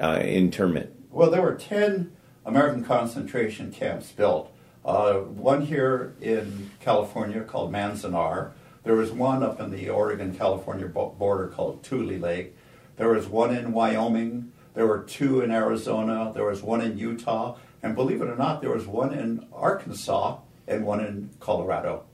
uh, 0.00 0.20
internment? 0.22 0.92
Well, 1.10 1.30
there 1.30 1.42
were 1.42 1.54
10 1.54 2.12
American 2.44 2.84
concentration 2.84 3.72
camps 3.72 4.12
built. 4.12 4.52
Uh, 4.84 5.14
one 5.14 5.66
here 5.66 6.14
in 6.20 6.70
California 6.80 7.42
called 7.42 7.72
Manzanar. 7.72 8.52
There 8.82 8.94
was 8.94 9.10
one 9.10 9.42
up 9.42 9.60
in 9.60 9.70
the 9.70 9.90
Oregon 9.90 10.34
California 10.34 10.86
border 10.86 11.48
called 11.48 11.82
Tule 11.82 12.18
Lake. 12.18 12.56
There 12.96 13.08
was 13.08 13.26
one 13.26 13.54
in 13.54 13.72
Wyoming. 13.72 14.49
There 14.74 14.86
were 14.86 15.00
two 15.00 15.40
in 15.40 15.50
Arizona, 15.50 16.32
there 16.34 16.44
was 16.44 16.62
one 16.62 16.80
in 16.80 16.96
Utah, 16.96 17.56
and 17.82 17.94
believe 17.94 18.22
it 18.22 18.28
or 18.28 18.36
not, 18.36 18.60
there 18.60 18.70
was 18.70 18.86
one 18.86 19.12
in 19.12 19.46
Arkansas 19.52 20.38
and 20.68 20.84
one 20.84 21.00
in 21.00 21.30
Colorado. 21.40 22.04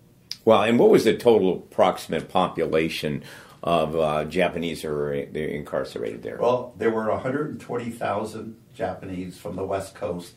Well, 0.45 0.63
and 0.63 0.79
what 0.79 0.91
was 0.91 1.05
the 1.05 1.17
total 1.17 1.55
approximate 1.55 2.29
population 2.29 3.25
of 3.63 3.97
uh, 3.97 4.25
Japanese 4.25 4.83
who 4.83 4.89
were 4.89 5.13
incarcerated 5.13 6.23
there? 6.23 6.39
Well, 6.39 6.73
there 6.79 6.91
were 6.91 7.11
120,000 7.11 8.57
Japanese 8.75 9.37
from 9.39 9.57
the 9.57 9.65
West 9.65 9.95
Coast, 9.95 10.35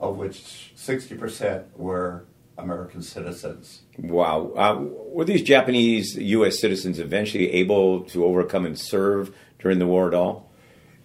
of 0.00 0.16
which 0.16 0.72
60% 0.76 1.64
were 1.76 2.24
American 2.58 3.02
citizens. 3.02 3.82
Wow. 3.98 4.52
Uh, 4.56 4.74
were 4.80 5.24
these 5.24 5.42
Japanese 5.42 6.16
U.S. 6.16 6.58
citizens 6.58 6.98
eventually 6.98 7.52
able 7.52 8.02
to 8.04 8.24
overcome 8.24 8.66
and 8.66 8.78
serve 8.78 9.34
during 9.58 9.78
the 9.78 9.86
war 9.86 10.08
at 10.08 10.14
all? 10.14 10.50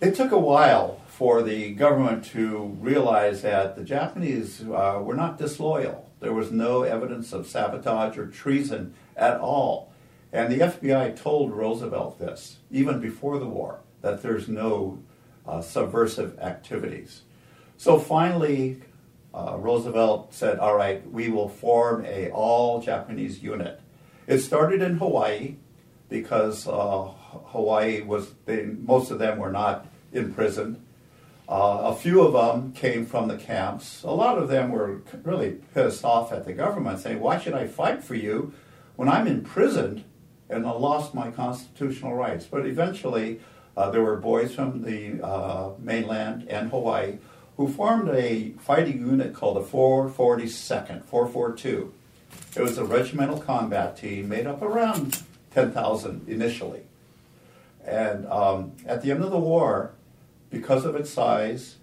It 0.02 0.16
took 0.16 0.32
a 0.32 0.40
while 0.40 1.02
for 1.08 1.44
the 1.44 1.74
government 1.74 2.24
to 2.28 2.78
realize 2.80 3.42
that 3.42 3.76
the 3.76 3.84
Japanese 3.84 4.62
uh, 4.62 5.02
were 5.04 5.16
not 5.16 5.38
disloyal. 5.38 6.10
There 6.22 6.32
was 6.32 6.54
no 6.54 6.84
evidence 6.84 7.34
of 7.34 7.48
sabotage 7.48 8.18
or 8.18 8.28
treason 8.28 8.94
at 9.18 9.42
all. 9.42 9.92
And 10.32 10.50
the 10.50 10.60
FBI 10.60 11.22
told 11.22 11.52
Roosevelt 11.52 12.18
this, 12.18 12.60
even 12.72 13.02
before 13.02 13.40
the 13.40 13.46
war, 13.46 13.82
that 14.02 14.22
there's 14.22 14.48
no 14.48 15.00
uh, 15.46 15.60
subversive 15.62 16.40
activities. 16.40 17.24
So 17.76 18.00
finally, 18.00 18.82
uh, 19.34 19.58
Roosevelt 19.58 20.34
said, 20.34 20.60
all 20.60 20.78
right, 20.78 21.06
we 21.12 21.30
will 21.30 21.50
form 21.50 22.06
a 22.06 22.30
all 22.32 22.82
Japanese 22.82 23.44
unit. 23.44 23.82
It 24.28 24.40
started 24.40 24.82
in 24.82 24.96
Hawaii 24.96 25.56
because 26.08 26.70
uh, 26.70 27.12
Hawaii 27.48 28.02
was, 28.02 28.34
they, 28.46 28.64
most 28.64 29.12
of 29.12 29.20
them 29.20 29.38
were 29.38 29.52
not 29.52 29.88
imprisoned. 30.12 30.84
Uh, 31.48 31.82
a 31.84 31.96
few 31.96 32.22
of 32.22 32.34
them 32.34 32.74
came 32.74 33.06
from 33.06 33.28
the 33.28 33.38
camps. 33.38 34.04
A 34.04 34.12
lot 34.12 34.38
of 34.38 34.50
them 34.50 34.72
were 34.72 35.02
really 35.24 35.58
pissed 35.74 36.06
off 36.06 36.32
at 36.32 36.46
the 36.46 36.54
government, 36.54 37.00
saying, 37.00 37.20
Why 37.20 37.40
should 37.40 37.56
I 37.56 37.66
fight 37.68 38.04
for 38.04 38.16
you 38.16 38.54
when 38.96 39.10
I'm 39.10 39.28
imprisoned 39.28 40.04
and 40.48 40.66
I 40.66 40.72
lost 40.72 41.16
my 41.16 41.32
constitutional 41.32 42.14
rights? 42.14 42.46
But 42.46 42.68
eventually, 42.68 43.40
uh, 43.76 43.90
there 43.90 44.04
were 44.04 44.18
boys 44.18 44.54
from 44.54 44.84
the 44.84 45.24
uh, 45.26 45.72
mainland 45.80 46.48
and 46.50 46.70
Hawaii 46.70 47.18
who 47.60 47.68
formed 47.68 48.08
a 48.10 48.52
fighting 48.60 49.06
unit 49.06 49.34
called 49.34 49.58
the 49.58 49.62
442nd, 49.62 51.04
442. 51.04 51.94
It 52.56 52.62
was 52.62 52.78
a 52.78 52.86
regimental 52.86 53.38
combat 53.38 53.98
team 53.98 54.30
made 54.30 54.48
up 54.48 54.62
around 54.62 55.22
10,000 55.52 56.30
initially. 56.30 56.84
And 57.86 58.26
um, 58.28 58.74
at 58.86 59.02
the 59.02 59.12
end 59.12 59.24
of 59.24 59.32
the 59.32 59.40
war, 59.40 59.94
because 60.50 60.86
of 60.86 60.96
its 60.96 61.10
size, 61.10 61.78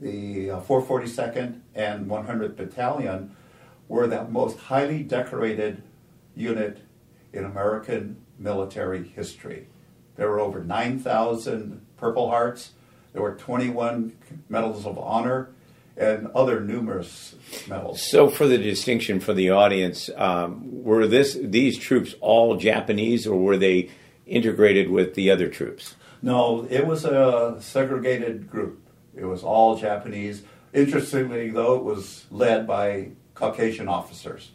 the 0.00 0.50
uh, 0.50 0.60
442nd 0.60 1.60
and 1.74 2.06
100th 2.06 2.56
Battalion 2.56 3.36
were 3.88 4.06
the 4.06 4.24
most 4.24 4.58
highly 4.58 5.02
decorated 5.02 5.82
unit 6.34 6.78
in 7.32 7.44
American 7.44 8.16
military 8.38 9.06
history. 9.08 9.66
There 10.16 10.28
were 10.28 10.40
over 10.40 10.62
9,000 10.62 11.86
Purple 11.96 12.28
Hearts, 12.28 12.72
there 13.12 13.22
were 13.22 13.34
21 13.34 14.16
Medals 14.48 14.86
of 14.86 14.98
Honor, 14.98 15.50
and 15.96 16.28
other 16.28 16.60
numerous 16.60 17.34
medals. 17.68 18.02
So, 18.10 18.28
for 18.28 18.46
the 18.46 18.56
distinction 18.56 19.20
for 19.20 19.34
the 19.34 19.50
audience, 19.50 20.08
um, 20.16 20.82
were 20.82 21.06
this 21.06 21.36
these 21.40 21.78
troops 21.78 22.14
all 22.20 22.56
Japanese, 22.56 23.26
or 23.26 23.38
were 23.38 23.58
they 23.58 23.90
integrated 24.26 24.90
with 24.90 25.14
the 25.14 25.30
other 25.30 25.48
troops? 25.48 25.96
No, 26.22 26.66
it 26.70 26.86
was 26.86 27.04
a 27.04 27.56
segregated 27.60 28.48
group. 28.48 28.80
It 29.14 29.24
was 29.24 29.42
all 29.42 29.76
Japanese. 29.76 30.42
Interestingly, 30.72 31.50
though, 31.50 31.76
it 31.76 31.84
was 31.84 32.24
led 32.30 32.66
by 32.66 33.10
Caucasian 33.34 33.88
officers. 33.88 34.50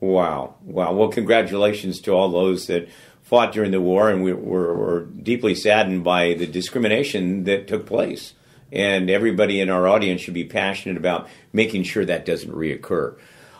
Wow. 0.00 0.56
Wow. 0.62 0.94
Well, 0.94 1.08
congratulations 1.08 2.00
to 2.00 2.12
all 2.12 2.28
those 2.30 2.66
that 2.66 2.88
fought 3.22 3.52
during 3.52 3.70
the 3.70 3.80
war, 3.80 4.10
and 4.10 4.22
we 4.22 4.32
were, 4.32 4.74
were 4.74 5.04
deeply 5.04 5.54
saddened 5.54 6.02
by 6.02 6.34
the 6.34 6.46
discrimination 6.46 7.44
that 7.44 7.68
took 7.68 7.86
place. 7.86 8.34
And 8.72 9.10
everybody 9.10 9.60
in 9.60 9.70
our 9.70 9.86
audience 9.86 10.22
should 10.22 10.34
be 10.34 10.44
passionate 10.44 10.96
about 10.96 11.28
making 11.52 11.84
sure 11.84 12.04
that 12.04 12.26
doesn't 12.26 12.50
reoccur. 12.50 13.16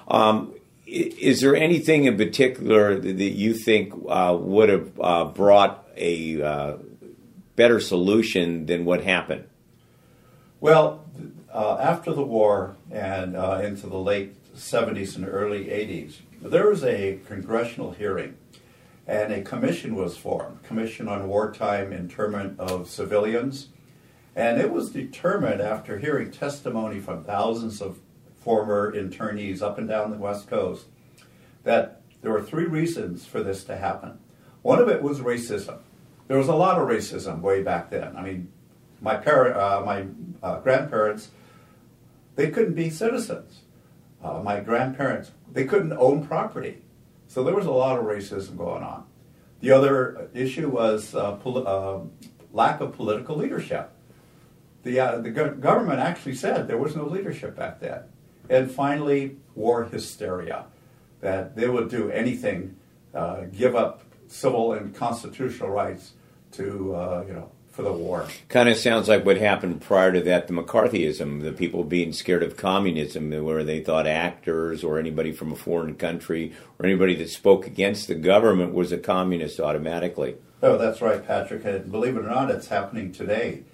Um, 0.08 0.54
is 0.92 1.40
there 1.40 1.56
anything 1.56 2.04
in 2.04 2.16
particular 2.16 2.98
that 2.98 3.32
you 3.32 3.54
think 3.54 3.94
uh, 4.08 4.36
would 4.38 4.68
have 4.68 5.00
uh, 5.00 5.24
brought 5.24 5.88
a 5.96 6.42
uh, 6.42 6.76
better 7.56 7.80
solution 7.80 8.66
than 8.66 8.84
what 8.84 9.02
happened? 9.02 9.44
Well, 10.60 11.04
uh, 11.52 11.78
after 11.78 12.12
the 12.12 12.22
war 12.22 12.76
and 12.90 13.36
uh, 13.36 13.62
into 13.64 13.86
the 13.86 13.98
late 13.98 14.36
70s 14.54 15.16
and 15.16 15.26
early 15.26 15.66
80s, 15.66 16.16
there 16.40 16.68
was 16.68 16.84
a 16.84 17.18
congressional 17.26 17.92
hearing 17.92 18.36
and 19.06 19.32
a 19.32 19.42
commission 19.42 19.96
was 19.96 20.16
formed, 20.16 20.62
Commission 20.62 21.08
on 21.08 21.26
Wartime 21.26 21.92
Internment 21.92 22.58
of 22.60 22.88
Civilians. 22.88 23.68
And 24.36 24.60
it 24.60 24.70
was 24.70 24.90
determined 24.90 25.60
after 25.60 25.98
hearing 25.98 26.30
testimony 26.30 27.00
from 27.00 27.24
thousands 27.24 27.82
of 27.82 27.98
former 28.42 28.92
internees 28.92 29.62
up 29.62 29.78
and 29.78 29.88
down 29.88 30.10
the 30.10 30.16
West 30.16 30.48
Coast 30.48 30.86
that 31.64 32.02
there 32.22 32.32
were 32.32 32.42
three 32.42 32.66
reasons 32.66 33.24
for 33.24 33.42
this 33.42 33.64
to 33.64 33.76
happen. 33.76 34.18
One 34.62 34.78
of 34.78 34.88
it 34.88 35.02
was 35.02 35.20
racism. 35.20 35.78
There 36.28 36.38
was 36.38 36.48
a 36.48 36.54
lot 36.54 36.80
of 36.80 36.88
racism 36.88 37.40
way 37.40 37.62
back 37.62 37.90
then. 37.90 38.16
I 38.16 38.22
mean, 38.22 38.50
my 39.00 39.16
parent, 39.16 39.56
uh, 39.56 39.82
my 39.84 40.06
uh, 40.42 40.60
grandparents, 40.60 41.30
they 42.36 42.50
couldn't 42.50 42.74
be 42.74 42.90
citizens. 42.90 43.62
Uh, 44.22 44.40
my 44.42 44.60
grandparents, 44.60 45.32
they 45.52 45.64
couldn't 45.64 45.92
own 45.92 46.26
property. 46.26 46.82
So 47.26 47.42
there 47.42 47.54
was 47.54 47.66
a 47.66 47.72
lot 47.72 47.98
of 47.98 48.04
racism 48.04 48.56
going 48.56 48.82
on. 48.82 49.04
The 49.60 49.72
other 49.72 50.28
issue 50.32 50.68
was 50.68 51.14
uh, 51.14 51.32
uh, 51.32 52.00
lack 52.52 52.80
of 52.80 52.92
political 52.92 53.36
leadership. 53.36 53.90
The, 54.84 55.00
uh, 55.00 55.18
the 55.18 55.30
go- 55.30 55.54
government 55.54 56.00
actually 56.00 56.34
said 56.34 56.68
there 56.68 56.78
was 56.78 56.96
no 56.96 57.06
leadership 57.06 57.56
back 57.56 57.80
then. 57.80 58.02
And 58.48 58.70
finally, 58.70 59.36
war 59.54 59.84
hysteria, 59.84 60.66
that 61.20 61.56
they 61.56 61.68
would 61.68 61.88
do 61.88 62.10
anything, 62.10 62.76
uh, 63.14 63.42
give 63.52 63.76
up 63.76 64.02
civil 64.28 64.72
and 64.72 64.94
constitutional 64.94 65.70
rights 65.70 66.12
to, 66.52 66.94
uh, 66.94 67.24
you 67.26 67.34
know, 67.34 67.50
for 67.70 67.82
the 67.82 67.92
war. 67.92 68.26
Kind 68.48 68.68
of 68.68 68.76
sounds 68.76 69.08
like 69.08 69.24
what 69.24 69.38
happened 69.38 69.80
prior 69.80 70.12
to 70.12 70.20
that, 70.20 70.46
the 70.46 70.52
McCarthyism, 70.52 71.42
the 71.42 71.52
people 71.52 71.84
being 71.84 72.12
scared 72.12 72.42
of 72.42 72.56
communism, 72.56 73.30
where 73.44 73.64
they 73.64 73.80
thought 73.80 74.06
actors 74.06 74.84
or 74.84 74.98
anybody 74.98 75.32
from 75.32 75.52
a 75.52 75.56
foreign 75.56 75.94
country 75.94 76.52
or 76.78 76.86
anybody 76.86 77.14
that 77.16 77.30
spoke 77.30 77.66
against 77.66 78.08
the 78.08 78.14
government 78.14 78.74
was 78.74 78.92
a 78.92 78.98
communist 78.98 79.58
automatically. 79.58 80.36
Oh, 80.62 80.76
that's 80.76 81.00
right, 81.00 81.26
Patrick. 81.26 81.64
And 81.64 81.90
believe 81.90 82.16
it 82.16 82.24
or 82.24 82.28
not, 82.28 82.50
it's 82.50 82.68
happening 82.68 83.10
today. 83.10 83.64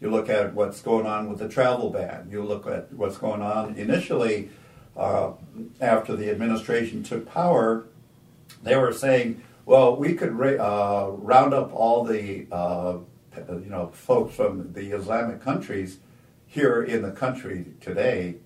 You 0.00 0.10
look 0.10 0.28
at 0.28 0.54
what's 0.54 0.80
going 0.80 1.06
on 1.06 1.28
with 1.28 1.38
the 1.38 1.48
travel 1.48 1.90
ban. 1.90 2.28
You 2.30 2.44
look 2.44 2.66
at 2.66 2.92
what's 2.92 3.18
going 3.18 3.42
on 3.42 3.74
initially 3.74 4.50
uh, 4.96 5.32
after 5.80 6.14
the 6.14 6.30
administration 6.30 7.02
took 7.02 7.26
power. 7.30 7.86
They 8.62 8.76
were 8.76 8.92
saying, 8.92 9.42
well, 9.66 9.96
we 9.96 10.14
could 10.14 10.30
uh, 10.30 11.10
round 11.10 11.52
up 11.52 11.72
all 11.74 12.04
the 12.04 12.46
uh, 12.50 12.98
you 13.36 13.68
know 13.68 13.88
folks 13.88 14.34
from 14.34 14.72
the 14.72 14.92
Islamic 14.92 15.40
countries 15.40 15.98
here 16.46 16.82
in 16.82 17.02
the 17.02 17.10
country 17.10 17.66
today 17.80 18.36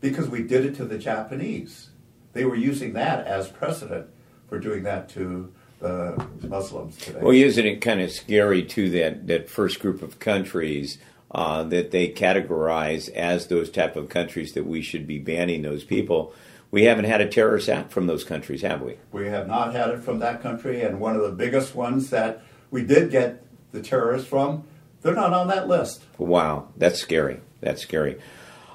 because 0.00 0.28
we 0.28 0.42
did 0.42 0.64
it 0.64 0.76
to 0.76 0.84
the 0.84 0.98
Japanese. 0.98 1.90
They 2.32 2.44
were 2.44 2.54
using 2.54 2.92
that 2.92 3.26
as 3.26 3.48
precedent 3.48 4.08
for 4.48 4.58
doing 4.58 4.84
that 4.84 5.08
to 5.10 5.52
the 5.78 6.26
Muslims 6.42 6.96
today. 6.96 7.20
Well, 7.20 7.34
isn't 7.34 7.66
it 7.66 7.80
kind 7.80 8.00
of 8.00 8.10
scary 8.10 8.62
too 8.62 8.90
that 8.90 9.26
that 9.26 9.48
first 9.48 9.80
group 9.80 10.02
of 10.02 10.18
countries 10.18 10.98
uh, 11.30 11.62
that 11.64 11.90
they 11.90 12.08
categorize 12.08 13.08
as 13.10 13.46
those 13.46 13.70
type 13.70 13.96
of 13.96 14.08
countries 14.08 14.52
that 14.52 14.66
we 14.66 14.82
should 14.82 15.06
be 15.06 15.18
banning 15.18 15.62
those 15.62 15.84
people? 15.84 16.34
We 16.70 16.84
haven't 16.84 17.06
had 17.06 17.20
a 17.20 17.28
terrorist 17.28 17.68
act 17.68 17.92
from 17.92 18.06
those 18.06 18.24
countries, 18.24 18.62
have 18.62 18.82
we? 18.82 18.96
We 19.10 19.28
have 19.28 19.46
not 19.46 19.72
had 19.72 19.90
it 19.90 20.02
from 20.02 20.18
that 20.18 20.42
country, 20.42 20.82
and 20.82 21.00
one 21.00 21.16
of 21.16 21.22
the 21.22 21.30
biggest 21.30 21.74
ones 21.74 22.10
that 22.10 22.42
we 22.70 22.84
did 22.84 23.10
get 23.10 23.42
the 23.72 23.80
terrorists 23.80 24.28
from, 24.28 24.64
they're 25.00 25.14
not 25.14 25.32
on 25.32 25.48
that 25.48 25.68
list. 25.68 26.02
Wow, 26.18 26.68
that's 26.76 27.00
scary. 27.00 27.40
That's 27.60 27.80
scary. 27.80 28.18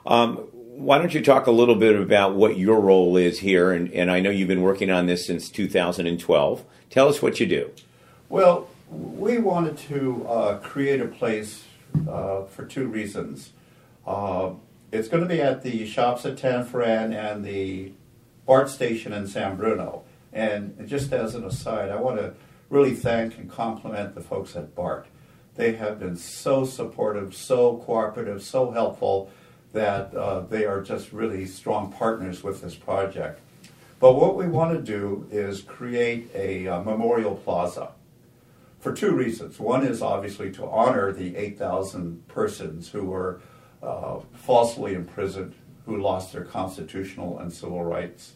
Um, 0.05 0.37
why 0.75 0.97
don't 0.97 1.13
you 1.13 1.21
talk 1.21 1.47
a 1.47 1.51
little 1.51 1.75
bit 1.75 1.95
about 1.95 2.35
what 2.35 2.57
your 2.57 2.79
role 2.79 3.15
is 3.15 3.39
here? 3.39 3.71
And, 3.71 3.91
and, 3.93 4.09
I 4.09 4.19
know 4.19 4.31
you've 4.31 4.47
been 4.47 4.63
working 4.63 4.89
on 4.89 5.05
this 5.05 5.25
since 5.25 5.49
2012. 5.49 6.65
Tell 6.93 7.09
us 7.09 7.23
what 7.23 7.39
you 7.39 7.47
do. 7.47 7.71
Well, 8.29 8.67
we 8.91 9.39
wanted 9.39 9.79
to 9.89 10.27
uh, 10.29 10.57
create 10.59 11.01
a 11.01 11.07
place 11.07 11.63
uh, 12.07 12.43
for 12.43 12.65
two 12.65 12.85
reasons. 12.85 13.51
Uh, 14.05 14.51
it's 14.91 15.07
going 15.07 15.23
to 15.23 15.27
be 15.27 15.41
at 15.41 15.63
the 15.63 15.87
shops 15.87 16.23
at 16.23 16.37
Tanforan 16.37 17.11
and 17.11 17.43
the 17.43 17.93
BART 18.45 18.69
station 18.69 19.11
in 19.11 19.25
San 19.25 19.55
Bruno. 19.55 20.03
And 20.31 20.87
just 20.87 21.11
as 21.11 21.33
an 21.33 21.43
aside, 21.45 21.89
I 21.89 21.95
want 21.95 22.19
to 22.19 22.35
really 22.69 22.93
thank 22.93 23.39
and 23.39 23.49
compliment 23.49 24.13
the 24.13 24.21
folks 24.21 24.55
at 24.55 24.75
BART. 24.75 25.07
They 25.55 25.73
have 25.73 25.99
been 25.99 26.15
so 26.15 26.63
supportive, 26.63 27.33
so 27.33 27.77
cooperative, 27.77 28.43
so 28.43 28.69
helpful 28.69 29.31
that 29.71 30.13
uh, 30.13 30.41
they 30.41 30.65
are 30.65 30.83
just 30.83 31.11
really 31.11 31.47
strong 31.47 31.91
partners 31.91 32.43
with 32.43 32.61
this 32.61 32.75
project. 32.75 33.41
But 34.03 34.15
what 34.15 34.35
we 34.35 34.47
want 34.47 34.73
to 34.73 34.81
do 34.81 35.29
is 35.31 35.61
create 35.61 36.29
a 36.35 36.67
uh, 36.67 36.81
memorial 36.83 37.35
plaza 37.35 37.93
for 38.81 38.91
two 38.91 39.15
reasons. 39.15 39.61
One 39.61 39.87
is 39.87 40.01
obviously 40.01 40.51
to 40.55 40.65
honor 40.65 41.13
the 41.13 41.37
8,000 41.37 42.27
persons 42.27 42.89
who 42.89 43.05
were 43.05 43.39
uh, 43.81 44.19
falsely 44.33 44.93
imprisoned, 44.93 45.55
who 45.85 46.01
lost 46.01 46.33
their 46.33 46.43
constitutional 46.43 47.39
and 47.39 47.53
civil 47.53 47.81
rights. 47.81 48.33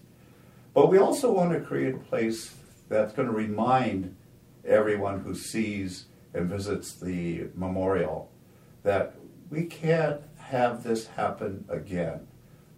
But 0.74 0.88
we 0.88 1.00
also 1.00 1.34
want 1.34 1.52
to 1.52 1.60
create 1.60 1.96
a 1.96 1.98
place 1.98 2.56
that's 2.88 3.12
going 3.12 3.28
to 3.28 3.34
remind 3.34 4.16
everyone 4.64 5.20
who 5.20 5.36
sees 5.36 6.06
and 6.34 6.50
visits 6.50 6.94
the 6.94 7.48
memorial 7.56 8.32
that 8.84 9.16
we 9.50 9.66
can't 9.66 10.22
have 10.38 10.86
this 10.86 11.08
happen 11.08 11.66
again. 11.68 12.26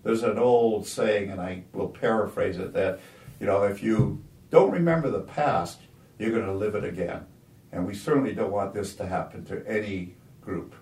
There's 0.04 0.24
an 0.24 0.40
old 0.40 0.88
saying, 0.88 1.30
and 1.30 1.42
I 1.42 1.64
will 1.74 1.90
paraphrase 1.90 2.58
it, 2.58 2.74
that, 2.74 3.00
you 3.40 3.46
know, 3.46 3.64
if 3.64 3.84
you 3.84 4.24
don't 4.50 4.72
remember 4.72 5.10
the 5.10 5.20
past, 5.20 5.80
you're 6.18 6.32
going 6.32 6.46
to 6.46 6.54
live 6.54 6.76
it 6.76 6.84
again. 6.84 7.26
And 7.72 7.86
we 7.86 7.94
certainly 7.94 8.34
don't 8.34 8.52
want 8.52 8.74
this 8.74 8.96
to 8.96 9.06
happen 9.06 9.46
to 9.46 9.66
any 9.68 10.16
group. 10.42 10.74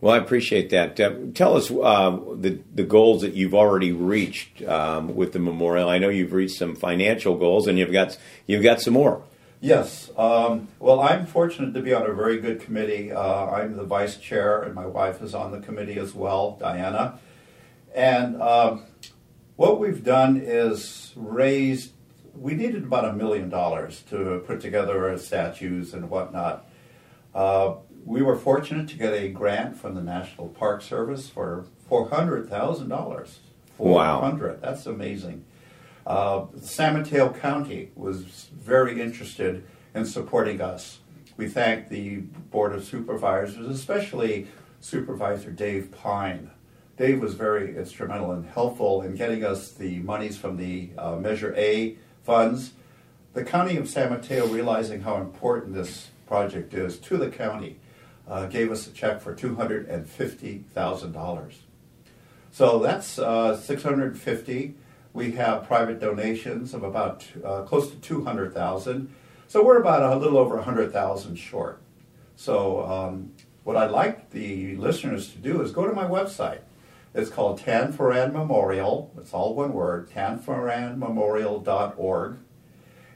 Well, 0.00 0.14
I 0.14 0.18
appreciate 0.18 0.70
that. 0.70 0.98
Uh, 0.98 1.14
tell 1.34 1.56
us 1.56 1.70
uh, 1.70 2.18
the 2.34 2.60
the 2.74 2.84
goals 2.84 3.22
that 3.22 3.34
you've 3.34 3.54
already 3.54 3.92
reached 3.92 4.62
um, 4.62 5.14
with 5.14 5.32
the 5.32 5.38
memorial. 5.38 5.88
I 5.88 5.98
know 5.98 6.08
you've 6.08 6.32
reached 6.32 6.56
some 6.56 6.74
financial 6.74 7.36
goals, 7.36 7.66
and 7.66 7.78
you've 7.78 7.92
got 7.92 8.18
you've 8.46 8.62
got 8.62 8.80
some 8.80 8.94
more. 8.94 9.22
Yes. 9.60 10.10
Um, 10.16 10.68
well, 10.78 11.00
I'm 11.00 11.26
fortunate 11.26 11.74
to 11.74 11.82
be 11.82 11.92
on 11.92 12.08
a 12.08 12.12
very 12.12 12.40
good 12.40 12.60
committee. 12.60 13.10
Uh, 13.10 13.46
I'm 13.46 13.76
the 13.76 13.84
vice 13.84 14.16
chair, 14.16 14.62
and 14.62 14.74
my 14.74 14.86
wife 14.86 15.20
is 15.20 15.34
on 15.34 15.50
the 15.50 15.58
committee 15.58 15.98
as 15.98 16.14
well, 16.14 16.56
Diana. 16.60 17.18
And 17.94 18.40
um, 18.40 18.84
what 19.56 19.80
we've 19.80 20.04
done 20.04 20.36
is 20.36 21.12
raised, 21.16 21.92
we 22.34 22.54
needed 22.54 22.84
about 22.84 23.04
a 23.04 23.12
million 23.12 23.48
dollars 23.48 24.02
to 24.10 24.42
put 24.46 24.60
together 24.60 25.08
our 25.08 25.18
statues 25.18 25.94
and 25.94 26.10
whatnot. 26.10 26.66
Uh, 27.34 27.74
we 28.04 28.22
were 28.22 28.36
fortunate 28.36 28.88
to 28.88 28.96
get 28.96 29.12
a 29.12 29.28
grant 29.28 29.76
from 29.76 29.94
the 29.94 30.00
National 30.00 30.48
Park 30.48 30.82
Service 30.82 31.28
for 31.28 31.66
$400,000. 31.90 32.88
Wow. 33.78 34.20
400 34.20 34.60
That's 34.60 34.86
amazing. 34.86 35.44
Uh, 36.06 36.46
San 36.60 36.94
Mateo 36.94 37.32
County 37.32 37.90
was 37.94 38.48
very 38.58 39.00
interested 39.00 39.64
in 39.94 40.06
supporting 40.06 40.60
us. 40.60 41.00
We 41.36 41.48
thank 41.48 41.88
the 41.88 42.16
Board 42.50 42.74
of 42.74 42.82
Supervisors, 42.82 43.68
especially 43.68 44.48
Supervisor 44.80 45.50
Dave 45.50 45.92
Pine. 45.92 46.50
Dave 46.98 47.20
was 47.20 47.34
very 47.34 47.76
instrumental 47.76 48.32
and 48.32 48.44
helpful 48.44 49.02
in 49.02 49.14
getting 49.14 49.44
us 49.44 49.70
the 49.70 50.00
monies 50.00 50.36
from 50.36 50.56
the 50.56 50.90
uh, 50.98 51.14
Measure 51.16 51.54
A 51.56 51.96
funds. 52.24 52.72
The 53.34 53.44
County 53.44 53.76
of 53.76 53.88
San 53.88 54.10
Mateo, 54.10 54.48
realizing 54.48 55.02
how 55.02 55.18
important 55.18 55.74
this 55.74 56.08
project 56.26 56.74
is 56.74 56.98
to 56.98 57.16
the 57.16 57.30
county, 57.30 57.78
uh, 58.26 58.46
gave 58.46 58.72
us 58.72 58.88
a 58.88 58.90
check 58.90 59.20
for 59.20 59.32
$250,000. 59.34 61.54
So 62.50 62.80
that's 62.80 63.18
uh, 63.18 63.56
650 63.56 64.74
we 65.12 65.32
have 65.32 65.66
private 65.66 65.98
donations 65.98 66.72
of 66.74 66.84
about 66.84 67.26
uh, 67.44 67.62
close 67.62 67.90
to 67.90 67.96
200,000. 67.96 69.12
So 69.48 69.64
we're 69.64 69.78
about 69.78 70.02
a 70.02 70.16
little 70.16 70.38
over 70.38 70.54
100,000 70.56 71.36
short. 71.36 71.80
So 72.36 72.86
um, 72.86 73.32
what 73.64 73.76
I'd 73.76 73.90
like 73.90 74.30
the 74.30 74.76
listeners 74.76 75.32
to 75.32 75.38
do 75.38 75.60
is 75.62 75.72
go 75.72 75.86
to 75.86 75.92
my 75.92 76.04
website. 76.04 76.60
It's 77.14 77.30
called 77.30 77.60
Tanforan 77.60 78.32
Memorial. 78.32 79.14
It's 79.18 79.32
all 79.32 79.54
one 79.54 79.72
word, 79.72 80.10
tanforanmemorial.org. 80.10 82.38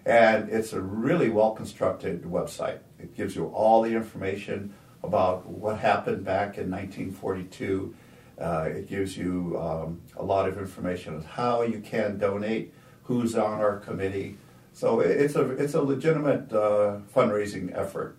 And 0.04 0.48
it's 0.48 0.72
a 0.72 0.80
really 0.80 1.28
well 1.28 1.52
constructed 1.52 2.24
website. 2.24 2.80
It 2.98 3.16
gives 3.16 3.36
you 3.36 3.46
all 3.46 3.82
the 3.82 3.94
information 3.94 4.74
about 5.02 5.46
what 5.46 5.78
happened 5.78 6.24
back 6.24 6.58
in 6.58 6.68
1942 6.70 7.94
uh, 8.42 8.68
it 8.68 8.88
gives 8.88 9.16
you 9.16 9.56
um, 9.60 10.00
a 10.16 10.24
lot 10.24 10.48
of 10.48 10.58
information 10.58 11.14
on 11.14 11.22
how 11.22 11.62
you 11.62 11.80
can 11.80 12.18
donate, 12.18 12.74
who's 13.04 13.36
on 13.36 13.60
our 13.60 13.78
committee. 13.78 14.36
So 14.72 15.00
it's 15.00 15.36
a 15.36 15.50
it's 15.50 15.74
a 15.74 15.82
legitimate 15.82 16.52
uh, 16.52 16.98
fundraising 17.14 17.76
effort. 17.76 18.16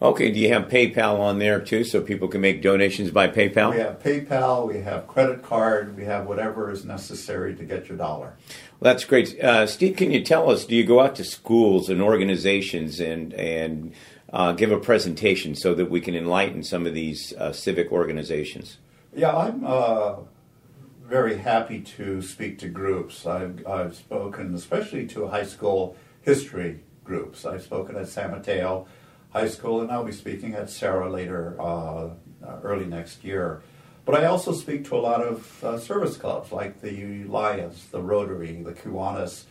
Okay, 0.00 0.30
do 0.30 0.38
you 0.38 0.52
have 0.52 0.68
PayPal 0.68 1.18
on 1.18 1.38
there 1.38 1.60
too, 1.60 1.84
so 1.84 2.00
people 2.00 2.28
can 2.28 2.40
make 2.40 2.62
donations 2.62 3.10
by 3.10 3.28
PayPal? 3.28 3.72
We 3.72 3.78
have 3.78 4.02
PayPal, 4.02 4.68
we 4.68 4.80
have 4.80 5.06
credit 5.06 5.42
card, 5.42 5.96
we 5.96 6.04
have 6.04 6.26
whatever 6.26 6.70
is 6.70 6.84
necessary 6.84 7.54
to 7.56 7.64
get 7.64 7.88
your 7.88 7.98
dollar. 7.98 8.34
Well, 8.80 8.92
that's 8.92 9.04
great, 9.04 9.38
uh, 9.40 9.66
Steve. 9.66 9.96
Can 9.96 10.10
you 10.10 10.22
tell 10.22 10.50
us? 10.50 10.64
Do 10.64 10.76
you 10.76 10.84
go 10.84 11.00
out 11.00 11.16
to 11.16 11.24
schools 11.24 11.88
and 11.88 12.00
organizations 12.00 13.00
and 13.00 13.32
and 13.34 13.92
uh, 14.32 14.52
give 14.52 14.72
a 14.72 14.78
presentation 14.78 15.54
so 15.54 15.74
that 15.74 15.90
we 15.90 16.00
can 16.00 16.14
enlighten 16.14 16.62
some 16.62 16.86
of 16.86 16.94
these 16.94 17.32
uh, 17.34 17.52
civic 17.52 17.92
organizations? 17.92 18.78
Yeah, 19.14 19.34
I'm 19.34 19.64
uh, 19.64 20.16
very 21.06 21.38
happy 21.38 21.80
to 21.80 22.20
speak 22.20 22.58
to 22.58 22.68
groups. 22.68 23.26
I've, 23.26 23.64
I've 23.66 23.94
spoken 23.94 24.54
especially 24.54 25.06
to 25.08 25.28
high 25.28 25.44
school 25.44 25.96
history 26.22 26.80
groups. 27.04 27.44
I've 27.44 27.62
spoken 27.62 27.96
at 27.96 28.08
San 28.08 28.32
Mateo 28.32 28.86
High 29.34 29.48
School, 29.48 29.80
and 29.80 29.90
I'll 29.90 30.04
be 30.04 30.12
speaking 30.12 30.54
at 30.54 30.70
Serra 30.70 31.10
later, 31.10 31.60
uh, 31.60 32.10
early 32.62 32.84
next 32.84 33.24
year. 33.24 33.62
But 34.04 34.14
I 34.14 34.26
also 34.26 34.52
speak 34.52 34.84
to 34.84 34.96
a 34.96 35.02
lot 35.02 35.22
of 35.22 35.64
uh, 35.64 35.76
service 35.80 36.16
clubs 36.16 36.52
like 36.52 36.80
the 36.80 37.24
Lions, 37.24 37.86
the 37.90 38.00
Rotary, 38.00 38.62
the 38.62 38.72
Kiwanis. 38.72 39.46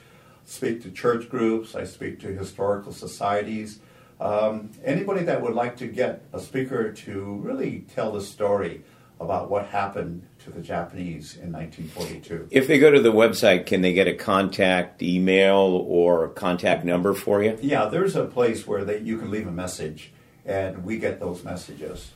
Speak 0.46 0.84
to 0.84 0.92
church 0.92 1.30
groups. 1.30 1.76
I 1.76 1.84
speak 1.84 2.22
to 2.22 2.28
historical 2.28 2.94
societies. 2.94 3.80
Um, 4.22 4.72
anybody 4.86 5.26
that 5.26 5.42
would 5.42 5.54
like 5.54 5.76
to 5.78 5.88
get 5.88 6.24
a 6.32 6.40
speaker 6.40 6.94
to 6.94 7.36
really 7.44 7.86
tell 7.94 8.14
the 8.14 8.22
story 8.22 8.86
about 9.20 9.50
what 9.50 9.68
happened 9.68 10.28
to 10.44 10.52
the 10.52 10.62
Japanese 10.62 11.38
in 11.38 11.52
1942. 11.52 12.48
If 12.52 12.68
they 12.68 12.80
go 12.80 12.92
to 12.92 13.02
the 13.02 13.12
website, 13.12 13.66
can 13.66 13.82
they 13.82 13.94
get 13.94 14.08
a 14.08 14.14
contact 14.14 15.02
email 15.02 15.86
or 15.88 16.30
contact 16.30 16.84
number 16.84 17.14
for 17.14 17.42
you? 17.42 17.58
Yeah, 17.62 17.86
there's 17.86 18.16
a 18.16 18.26
place 18.26 18.68
where 18.68 18.84
they, 18.84 19.00
you 19.00 19.18
can 19.18 19.32
leave 19.32 19.48
a 19.48 19.52
message, 19.52 20.12
and 20.46 20.84
we 20.84 20.98
get 20.98 21.20
those 21.20 21.44
messages. 21.44 22.12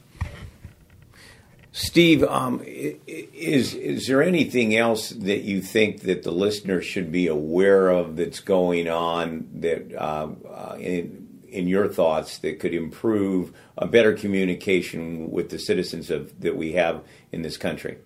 Steve, 1.72 2.24
um, 2.24 2.60
is 2.66 3.76
is 3.76 4.08
there 4.08 4.24
anything 4.24 4.76
else 4.76 5.10
that 5.12 5.44
you 5.44 5.62
think 5.62 6.02
that 6.02 6.24
the 6.24 6.32
listener 6.32 6.82
should 6.82 7.12
be 7.12 7.28
aware 7.28 7.90
of 7.90 8.16
that's 8.16 8.40
going 8.40 8.90
on 8.90 9.48
that 9.54 9.94
uh, 9.94 10.30
uh, 10.50 10.76
in, 10.80 11.27
in 11.58 11.68
your 11.68 11.88
thoughts 11.88 12.38
that 12.40 12.60
could 12.60 12.74
improve 12.74 13.52
a 13.78 13.88
better 13.88 14.14
communication 14.14 15.32
with 15.32 15.50
the 15.50 15.58
citizens 15.58 16.12
of 16.12 16.40
that 16.40 16.56
we 16.56 16.74
have 16.74 17.02
in 17.32 17.42
this 17.42 17.58
country? 17.58 17.98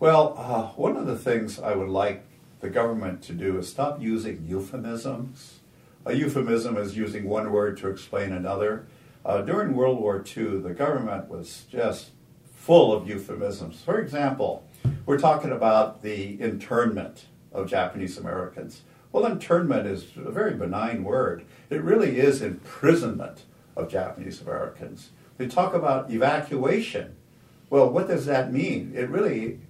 Well, 0.00 0.34
uh, 0.36 0.66
one 0.80 0.96
of 0.96 1.06
the 1.06 1.16
things 1.16 1.58
I 1.58 1.74
would 1.74 1.88
like 1.88 2.24
the 2.60 2.68
government 2.68 3.22
to 3.22 3.32
do 3.32 3.58
is 3.58 3.68
stop 3.68 4.02
using 4.02 4.44
euphemisms. 4.46 5.60
A 6.04 6.14
euphemism 6.14 6.76
is 6.76 6.96
using 6.96 7.24
one 7.24 7.52
word 7.52 7.76
to 7.78 7.88
explain 7.88 8.32
another. 8.32 8.86
Uh, 9.24 9.42
during 9.42 9.74
World 9.74 10.00
War 10.00 10.24
II, 10.36 10.58
the 10.58 10.74
government 10.74 11.28
was 11.28 11.64
just 11.70 12.10
full 12.54 12.92
of 12.92 13.08
euphemisms. 13.08 13.82
For 13.82 14.00
example, 14.00 14.66
we're 15.04 15.18
talking 15.18 15.52
about 15.52 16.02
the 16.02 16.40
internment 16.40 17.26
of 17.52 17.68
Japanese 17.70 18.18
Americans. 18.18 18.82
Well, 19.16 19.32
internment 19.32 19.86
is 19.86 20.08
a 20.14 20.30
very 20.30 20.52
benign 20.52 21.02
word. 21.02 21.46
It 21.70 21.80
really 21.80 22.18
is 22.18 22.42
imprisonment 22.42 23.44
of 23.74 23.90
Japanese 23.90 24.42
Americans. 24.42 25.08
They 25.38 25.46
talk 25.46 25.72
about 25.72 26.10
evacuation. 26.10 27.16
Well, 27.70 27.88
what 27.88 28.08
does 28.08 28.26
that 28.26 28.52
mean? 28.52 28.92
It 28.94 29.08
really 29.08 29.60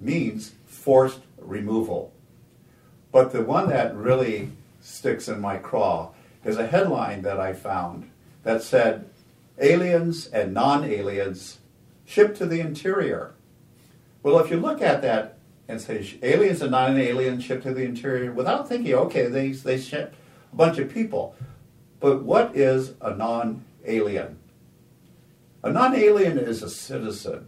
means 0.00 0.52
forced 0.66 1.18
removal. 1.36 2.12
But 3.10 3.32
the 3.32 3.42
one 3.42 3.68
that 3.70 3.92
really 3.96 4.52
sticks 4.80 5.26
in 5.26 5.40
my 5.40 5.56
craw 5.56 6.12
is 6.44 6.56
a 6.56 6.68
headline 6.68 7.22
that 7.22 7.40
I 7.40 7.54
found 7.54 8.08
that 8.44 8.62
said, 8.62 9.10
Aliens 9.58 10.28
and 10.28 10.54
non 10.54 10.84
aliens 10.84 11.58
shipped 12.04 12.36
to 12.36 12.46
the 12.46 12.60
interior. 12.60 13.34
Well, 14.22 14.38
if 14.38 14.48
you 14.48 14.58
look 14.58 14.80
at 14.80 15.02
that 15.02 15.38
and 15.68 15.80
say 15.80 16.18
aliens 16.22 16.60
and 16.60 16.72
non-aliens 16.72 17.44
shipped 17.44 17.62
to 17.64 17.74
the 17.74 17.84
interior 17.84 18.32
without 18.32 18.68
thinking, 18.68 18.94
okay, 18.94 19.26
they, 19.26 19.52
they 19.52 19.78
ship 19.78 20.14
a 20.52 20.56
bunch 20.56 20.78
of 20.78 20.92
people. 20.92 21.34
But 22.00 22.22
what 22.22 22.56
is 22.56 22.94
a 23.00 23.14
non-alien? 23.14 24.38
A 25.62 25.70
non-alien 25.70 26.38
is 26.38 26.62
a 26.62 26.70
citizen. 26.70 27.46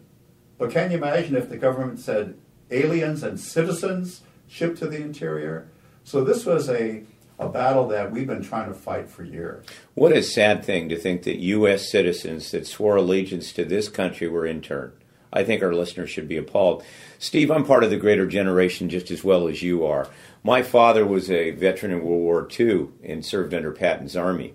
But 0.59 0.71
can 0.71 0.91
you 0.91 0.99
imagine 0.99 1.35
if 1.35 1.49
the 1.49 1.57
government 1.57 1.99
said 1.99 2.37
aliens 2.71 3.23
and 3.23 3.39
citizens 3.39 4.23
shipped 4.47 4.79
to 4.79 4.87
the 4.87 5.01
interior? 5.01 5.67
So 6.05 6.23
this 6.23 6.47
was 6.47 6.69
a, 6.69 7.03
a 7.39 7.49
battle 7.49 7.89
that 7.89 8.13
we've 8.13 8.27
been 8.27 8.45
trying 8.45 8.69
to 8.69 8.75
fight 8.75 9.09
for 9.09 9.25
years. 9.25 9.67
What 9.95 10.13
a 10.13 10.23
sad 10.23 10.65
thing 10.65 10.89
to 10.91 10.97
think 10.97 11.25
that 11.25 11.39
U.S. 11.39 11.91
citizens 11.91 12.53
that 12.53 12.67
swore 12.67 12.97
allegiance 12.97 13.53
to 13.55 13.65
this 13.65 13.89
country 13.89 14.29
were 14.29 14.47
interned. 14.47 14.93
I 15.35 15.45
think 15.45 15.63
our 15.63 15.75
listeners 15.75 16.09
should 16.09 16.29
be 16.29 16.39
appalled. 16.39 16.85
Steve, 17.19 17.51
I'm 17.51 17.67
part 17.67 17.85
of 17.85 17.91
the 17.91 17.97
greater 17.97 18.27
generation 18.27 18.89
just 18.89 19.11
as 19.11 19.23
well 19.23 19.49
as 19.49 19.63
you 19.63 19.85
are. 19.85 20.09
My 20.43 20.63
father 20.63 21.05
was 21.05 21.31
a 21.31 21.51
veteran 21.51 21.93
in 21.93 22.03
World 22.03 22.23
War 22.23 22.49
II 22.59 22.89
and 23.03 23.25
served 23.25 23.53
under 23.53 23.73
Patton's 23.73 24.17
Army. 24.17 24.55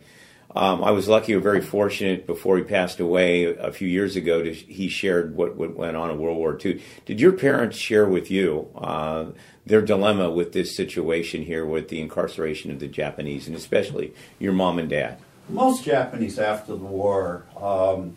Um, 0.55 0.83
I 0.83 0.91
was 0.91 1.07
lucky 1.07 1.35
or 1.35 1.39
very 1.39 1.61
fortunate 1.61 2.25
before 2.25 2.57
he 2.57 2.63
passed 2.63 2.99
away 2.99 3.45
a 3.45 3.71
few 3.71 3.87
years 3.87 4.15
ago. 4.15 4.41
To, 4.41 4.51
he 4.51 4.89
shared 4.89 5.35
what, 5.35 5.55
what, 5.55 5.75
went 5.75 5.95
on 5.95 6.09
in 6.09 6.17
World 6.17 6.37
War 6.37 6.57
II. 6.63 6.81
Did 7.05 7.19
your 7.19 7.33
parents 7.33 7.77
share 7.77 8.07
with 8.07 8.31
you 8.31 8.67
uh, 8.75 9.25
their 9.67 9.81
dilemma 9.81 10.31
with 10.31 10.53
this 10.53 10.75
situation 10.75 11.43
here 11.43 11.65
with 11.65 11.89
the 11.89 12.01
incarceration 12.01 12.71
of 12.71 12.79
the 12.79 12.87
Japanese, 12.87 13.45
and 13.45 13.55
especially 13.55 14.13
your 14.39 14.53
mom 14.53 14.79
and 14.79 14.89
dad? 14.89 15.19
Most 15.49 15.83
Japanese 15.83 16.39
after 16.39 16.73
the 16.73 16.85
war 16.85 17.45
um, 17.55 18.15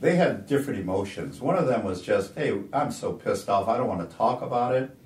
they 0.00 0.16
had 0.16 0.46
different 0.46 0.78
emotions. 0.80 1.40
One 1.40 1.56
of 1.56 1.66
them 1.66 1.84
was 1.84 2.02
just, 2.02 2.34
hey, 2.34 2.60
I'm 2.72 2.90
so 2.90 3.12
pissed 3.12 3.48
off, 3.48 3.68
I 3.68 3.76
don't 3.76 3.88
want 3.88 4.08
to 4.08 4.16
talk 4.16 4.42
about 4.42 4.74
it. 4.74 4.96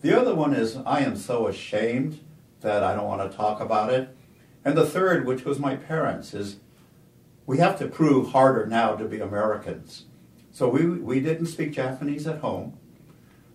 The 0.00 0.18
other 0.18 0.34
one 0.34 0.54
is, 0.54 0.76
I 0.84 1.00
am 1.00 1.16
so 1.16 1.46
ashamed 1.46 2.20
that 2.60 2.82
I 2.82 2.94
don't 2.94 3.06
want 3.06 3.30
to 3.30 3.36
talk 3.36 3.60
about 3.60 3.92
it. 3.92 4.14
And 4.64 4.76
the 4.76 4.86
third, 4.86 5.26
which 5.26 5.44
was 5.44 5.58
my 5.58 5.76
parents, 5.76 6.34
is 6.34 6.56
we 7.46 7.58
have 7.58 7.78
to 7.78 7.86
prove 7.86 8.32
harder 8.32 8.66
now 8.66 8.96
to 8.96 9.04
be 9.04 9.20
Americans. 9.20 10.04
So 10.50 10.68
we, 10.68 10.86
we 10.86 11.20
didn't 11.20 11.46
speak 11.46 11.72
Japanese 11.72 12.26
at 12.26 12.38
home. 12.38 12.78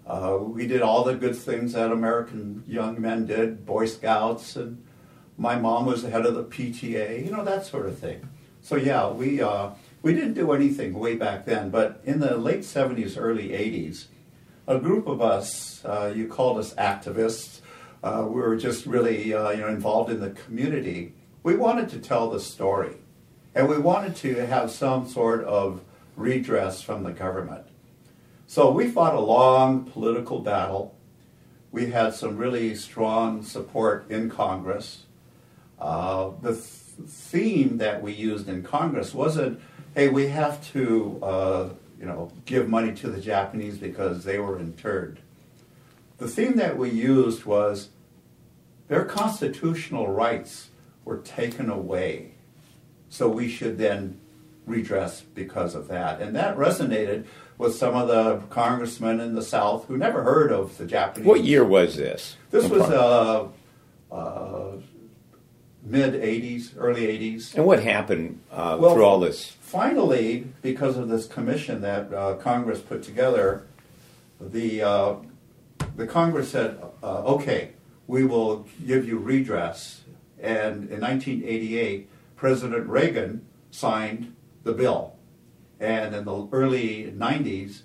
Uh, 0.06 0.38
we 0.42 0.65
did 0.65 0.82
all 0.82 1.04
the 1.04 1.15
good 1.15 1.36
things 1.36 1.74
that 1.74 1.92
American 1.92 2.63
young 2.68 3.00
men 3.00 3.26
did, 3.26 3.65
Boy 3.65 3.86
Scouts 3.86 4.56
and 4.56 4.84
My 5.38 5.56
mom 5.56 5.86
was 5.86 6.04
the 6.04 6.10
head 6.10 6.26
of 6.26 6.36
the 6.36 6.44
PTA, 6.44 7.24
you 7.24 7.32
know, 7.32 7.44
that 7.44 7.65
sort 7.65 7.86
of 7.86 7.98
thing. 7.98 8.28
So 8.62 8.76
yeah, 8.76 9.10
we 9.10 9.42
uh, 9.42 9.72
we 10.02 10.14
didn't 10.14 10.34
do 10.34 10.52
anything 10.52 10.94
way 10.94 11.16
back 11.16 11.46
then, 11.46 11.70
but 11.70 12.02
in 12.04 12.20
the 12.20 12.38
late 12.38 12.62
70s, 12.62 13.16
early 13.18 13.50
80s, 13.50 14.06
a 14.68 14.80
group 14.80 15.08
of 15.08 15.22
us, 15.22 15.84
uh, 15.84 16.14
you 16.16 16.28
called 16.28 16.58
us 16.58 16.74
activists, 16.76 17.62
uh, 18.04 18.26
we 18.26 18.42
were 18.42 18.56
just 18.56 18.86
really 18.86 19.34
uh, 19.34 19.50
you 19.52 19.58
know 19.58 19.68
involved 19.68 20.10
in 20.10 20.20
the 20.20 20.30
community. 20.30 21.14
We 21.44 21.56
wanted 21.56 21.90
to 21.90 22.00
tell 22.00 22.30
the 22.30 22.40
story, 22.40 22.96
and 23.54 23.68
we 23.68 23.78
wanted 23.78 24.16
to 24.18 24.46
have 24.46 24.72
some 24.72 25.08
sort 25.08 25.44
of 25.44 25.82
redress 26.16 26.82
from 26.82 27.04
the 27.04 27.12
government. 27.12 27.66
So 28.48 28.72
we 28.72 28.90
fought 28.90 29.16
a 29.16 29.20
long 29.20 29.84
political 29.84 30.40
battle. 30.40 30.96
We 31.72 31.92
had 31.92 32.14
some 32.14 32.38
really 32.38 32.74
strong 32.76 33.44
support 33.44 34.10
in 34.10 34.30
Congress. 34.30 35.06
Uh, 35.78 36.32
the 36.42 36.54
th- 36.54 36.66
theme 37.08 37.78
that 37.78 38.02
we 38.02 38.14
used 38.14 38.48
in 38.50 38.64
Congress 38.64 39.14
wasn't, 39.14 39.60
"Hey, 39.96 40.10
we 40.10 40.28
have 40.28 40.66
to, 40.72 41.20
uh, 41.22 41.70
you 42.00 42.06
know, 42.06 42.32
give 42.46 42.70
money 42.70 42.94
to 42.94 43.10
the 43.10 43.20
Japanese 43.20 43.78
because 43.78 44.24
they 44.24 44.40
were 44.40 44.60
interned." 44.60 45.20
The 46.18 46.28
theme 46.28 46.56
that 46.58 46.78
we 46.78 46.90
used 46.90 47.46
was 47.46 47.90
their 48.88 49.06
constitutional 49.06 50.08
rights 50.08 50.70
were 51.06 51.18
taken 51.18 51.70
away, 51.70 52.32
so 53.10 53.30
we 53.30 53.48
should 53.48 53.78
then 53.78 54.20
redress 54.66 55.22
because 55.22 55.76
of 55.76 55.88
that, 55.88 56.22
and 56.22 56.36
that 56.36 56.58
resonated 56.58 57.26
with 57.58 57.76
some 57.76 57.96
of 57.96 58.08
the 58.08 58.38
congressmen 58.50 59.20
in 59.20 59.36
the 59.36 59.42
South 59.42 59.86
who 59.88 59.98
never 59.98 60.24
heard 60.24 60.52
of 60.52 60.78
the 60.78 60.86
Japanese. 60.86 61.28
What 61.28 61.44
year 61.44 61.64
was 61.64 61.98
this? 61.98 62.38
This 62.52 62.70
was 62.70 62.82
uh, 62.84 63.48
uh, 64.12 64.72
mid 65.84 66.13
80s, 66.13 66.74
early 66.78 67.08
80s. 67.08 67.56
And 67.56 67.65
what 67.65 67.84
happened 67.84 68.42
uh, 68.52 68.78
Well, 68.80 68.94
through 68.94 69.06
all 69.06 69.20
this? 69.20 69.52
Finally, 69.62 70.48
because 70.62 70.98
of 70.98 71.10
this 71.10 71.28
commission 71.28 71.82
that 71.82 72.13
uh, 72.13 72.36
Congress 72.36 72.82
put 72.82 73.04
together, 73.04 73.65
the, 74.39 74.82
uh, 74.82 75.15
the 75.96 76.08
Congress 76.08 76.50
said, 76.50 76.82
uh, 77.04 77.24
okay, 77.24 77.72
we 78.08 78.24
will 78.24 78.68
give 78.86 79.08
you 79.08 79.20
redress. 79.20 80.02
And 80.39 80.89
in 80.89 81.02
1988, 81.02 82.10
President 82.36 82.88
Reagan 82.88 83.46
signed 83.72 84.36
the 84.63 84.74
bill. 84.74 85.15
And 85.80 86.15
in 86.15 86.26
the 86.26 86.48
early 86.52 87.13
90s, 87.15 87.82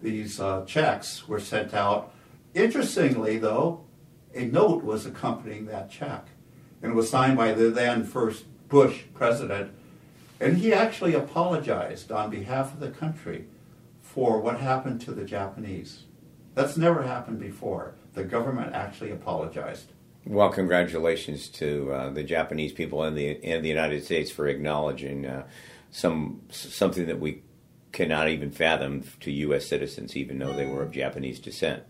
these 0.00 0.40
uh, 0.40 0.64
checks 0.66 1.28
were 1.28 1.38
sent 1.38 1.74
out. 1.74 2.12
Interestingly, 2.54 3.38
though, 3.38 3.84
a 4.34 4.44
note 4.44 4.82
was 4.82 5.06
accompanying 5.06 5.66
that 5.66 5.90
check. 5.90 6.26
And 6.82 6.94
was 6.94 7.08
signed 7.08 7.36
by 7.36 7.52
the 7.52 7.70
then 7.70 8.04
first 8.04 8.44
Bush 8.68 9.02
president. 9.14 9.72
And 10.40 10.58
he 10.58 10.72
actually 10.72 11.14
apologized 11.14 12.10
on 12.10 12.30
behalf 12.30 12.74
of 12.74 12.80
the 12.80 12.90
country 12.90 13.46
for 14.00 14.40
what 14.40 14.58
happened 14.58 15.00
to 15.02 15.12
the 15.12 15.24
Japanese. 15.24 16.04
That's 16.54 16.76
never 16.76 17.02
happened 17.02 17.38
before. 17.38 17.94
The 18.14 18.24
government 18.24 18.74
actually 18.74 19.10
apologized. 19.10 19.92
Well, 20.24 20.50
congratulations 20.50 21.48
to 21.48 21.92
uh, 21.92 22.10
the 22.10 22.22
Japanese 22.22 22.72
people 22.72 23.02
and 23.02 23.16
the 23.16 23.42
and 23.42 23.64
the 23.64 23.68
United 23.68 24.04
States 24.04 24.30
for 24.30 24.46
acknowledging 24.46 25.26
uh, 25.26 25.44
some 25.90 26.42
something 26.50 27.06
that 27.06 27.18
we 27.18 27.42
cannot 27.90 28.28
even 28.28 28.50
fathom 28.50 29.04
to 29.20 29.30
U.S. 29.30 29.66
citizens, 29.66 30.16
even 30.16 30.38
though 30.38 30.52
they 30.52 30.66
were 30.66 30.82
of 30.82 30.90
Japanese 30.92 31.38
descent. 31.38 31.82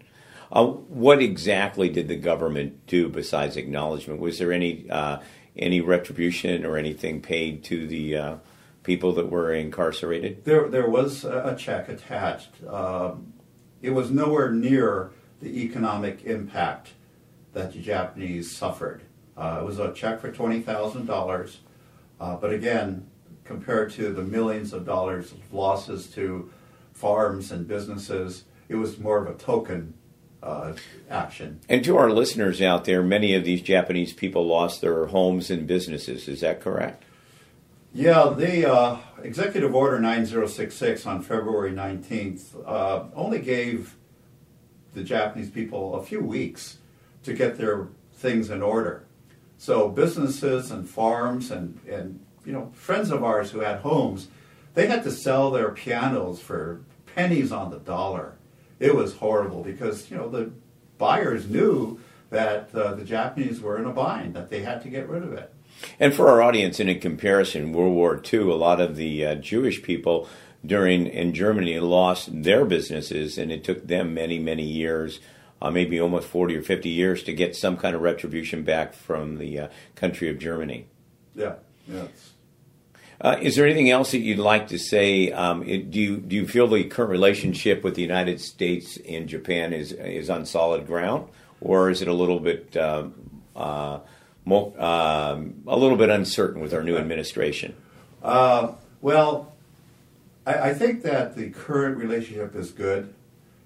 Uh, 0.53 0.67
what 0.67 1.23
exactly 1.23 1.89
did 1.89 2.09
the 2.09 2.17
government 2.17 2.87
do 2.87 3.09
besides 3.09 3.57
acknowledgement? 3.57 4.21
Was 4.21 4.39
there 4.39 4.53
any 4.53 4.89
uh, 4.91 5.19
any 5.57 5.81
retribution 5.81 6.67
or 6.67 6.77
anything 6.77 7.23
paid 7.23 7.65
to 7.65 7.87
the 7.87 8.17
uh, 8.17 8.37
people 8.83 9.13
that 9.15 9.31
were 9.31 9.53
incarcerated? 9.53 10.45
There, 10.45 10.69
there 10.69 10.89
was 10.89 11.25
a 11.25 11.57
check 11.59 11.89
attached. 11.89 12.63
Um, 12.69 13.33
it 13.81 13.91
was 13.91 14.11
nowhere 14.11 14.51
near 14.51 15.11
the 15.41 15.63
economic 15.65 16.25
impact 16.25 16.91
that 17.55 17.73
the 17.73 17.79
Japanese 17.79 18.55
suffered. 18.55 19.03
Uh, 19.37 19.59
it 19.61 19.65
was 19.65 19.79
a 19.79 19.93
check 19.95 20.21
for 20.21 20.31
twenty 20.31 20.61
thousand 20.61 21.07
dollars, 21.07 21.61
uh, 22.21 22.37
but 22.37 22.53
again, 22.53 23.07
compared 23.45 23.91
to 23.93 24.13
the 24.13 24.23
millions 24.23 24.75
of 24.75 24.85
dollars 24.85 25.33
of 25.33 25.53
losses 25.53 26.09
to 26.09 26.53
farms 26.93 27.51
and 27.51 27.67
businesses, 27.67 28.45
it 28.69 28.75
was 28.75 28.99
more 28.99 29.17
of 29.17 29.35
a 29.35 29.39
token 29.39 29.95
uh, 30.43 30.73
action. 31.09 31.61
And 31.69 31.85
to 31.85 31.97
our 31.97 32.11
listeners 32.11 32.61
out 32.61 32.85
there, 32.85 33.03
many 33.03 33.35
of 33.35 33.45
these 33.45 33.63
Japanese 33.63 34.13
people 34.13 34.47
lost 34.47 34.81
their 34.81 35.07
homes 35.07 35.51
and 35.51 35.67
businesses. 35.67 36.29
Is 36.29 36.41
that 36.41 36.61
correct? 36.61 37.05
Yeah, 37.95 38.33
the 38.37 38.73
uh, 38.73 38.99
Executive 39.23 39.75
Order 39.75 40.01
9066 40.01 41.07
on 41.07 41.23
February 41.23 41.73
19th 41.73 42.67
uh, 42.67 43.05
only 43.15 43.39
gave 43.39 43.97
the 44.95 45.05
Japanese 45.05 45.51
people 45.51 45.95
a 45.95 46.03
few 46.03 46.21
weeks 46.21 46.79
to 47.25 47.35
get 47.35 47.59
their 47.59 47.89
things 48.15 48.51
in 48.51 48.63
order. 48.63 49.05
So 49.59 49.89
businesses 49.89 50.71
and 50.71 50.89
farms 50.89 51.51
and, 51.51 51.79
and 51.89 52.19
you 52.45 52.53
know 52.53 52.73
friends 52.75 53.11
of 53.11 53.23
ours 53.23 53.51
who 53.51 53.61
had 53.61 53.81
homes, 53.81 54.29
they 54.75 54.87
had 54.87 55.05
to 55.05 55.11
sell 55.11 55.51
their 55.51 55.71
pianos 55.71 56.41
for 56.41 56.81
pennies 57.15 57.53
on 57.53 57.71
the 57.71 57.79
dollar. 57.79 58.35
It 58.83 58.97
was 58.97 59.15
horrible 59.15 59.63
because 59.63 60.11
you 60.11 60.17
know 60.17 60.29
the 60.29 60.51
buyers 60.99 61.49
knew 61.49 62.01
that 62.31 62.75
uh, 62.75 62.95
the 62.95 63.05
Japanese 63.05 63.61
were 63.61 63.79
in 63.79 63.85
a 63.85 63.93
bind, 63.93 64.35
that 64.35 64.51
they 64.51 64.63
had 64.63 64.83
to 64.83 64.89
get 64.89 65.09
rid 65.09 65.23
of 65.23 65.33
it. 65.33 65.55
And 66.01 66.13
for 66.13 66.29
our 66.29 66.43
audience, 66.43 66.81
in 66.81 66.99
comparison, 66.99 67.73
World 67.73 67.95
War 67.95 68.21
II, 68.33 68.41
a 68.41 68.55
lot 68.55 68.81
of 68.81 68.97
the 68.97 69.25
uh, 69.25 69.35
Jewish 69.37 69.83
people 69.83 70.29
during 70.65 71.07
in 71.07 71.33
Germany 71.33 71.79
lost 71.79 72.43
their 72.43 72.65
businesses, 72.65 73.39
and 73.39 73.53
it 73.53 73.63
took 73.63 73.87
them 73.87 74.15
many, 74.15 74.39
many 74.39 74.65
years, 74.65 75.21
uh, 75.61 75.71
maybe 75.71 76.01
almost 76.01 76.27
forty 76.27 76.57
or 76.57 76.63
fifty 76.63 76.89
years, 76.89 77.23
to 77.23 77.33
get 77.33 77.55
some 77.55 77.77
kind 77.77 77.95
of 77.95 78.03
retribution 78.03 78.65
back 78.65 78.95
from 78.95 79.39
the 79.39 79.61
uh, 79.61 79.69
country 79.95 80.29
of 80.29 80.41
Germany. 80.41 80.87
Yeah, 81.37 81.55
yeah. 81.87 82.07
Uh, 83.21 83.37
is 83.41 83.57
there 83.57 83.65
anything 83.65 83.91
else 83.91 84.11
that 84.11 84.19
you'd 84.19 84.39
like 84.39 84.69
to 84.69 84.79
say? 84.79 85.31
Um, 85.31 85.63
it, 85.63 85.91
do 85.91 86.01
you 86.01 86.17
do 86.17 86.37
you 86.37 86.47
feel 86.47 86.67
the 86.67 86.85
current 86.85 87.11
relationship 87.11 87.85
with 87.85 87.95
the 87.95 88.03
United 88.03 88.41
States 88.41 88.99
and 89.09 89.29
Japan 89.29 89.73
is 89.73 89.93
is 89.93 90.29
on 90.29 90.45
solid 90.45 90.87
ground, 90.87 91.29
or 91.61 91.91
is 91.91 92.03
it 92.03 92.09
a 92.09 92.13
little 92.13 92.41
bit 92.41 92.77
um, 92.77 93.15
uh, 93.55 94.01
um, 94.47 95.55
a 95.67 95.77
little 95.77 95.97
bit 95.97 96.11
uncertain 96.11 96.61
with 96.61 96.75
our 96.75 96.83
new 96.83 96.97
administration? 96.97 97.75
Uh, 98.23 98.73
well, 99.01 99.53
I, 100.47 100.71
I 100.71 100.75
think 100.75 101.03
that 101.03 101.37
the 101.37 101.51
current 101.51 101.97
relationship 101.97 102.57
is 102.57 102.71
good. 102.71 103.15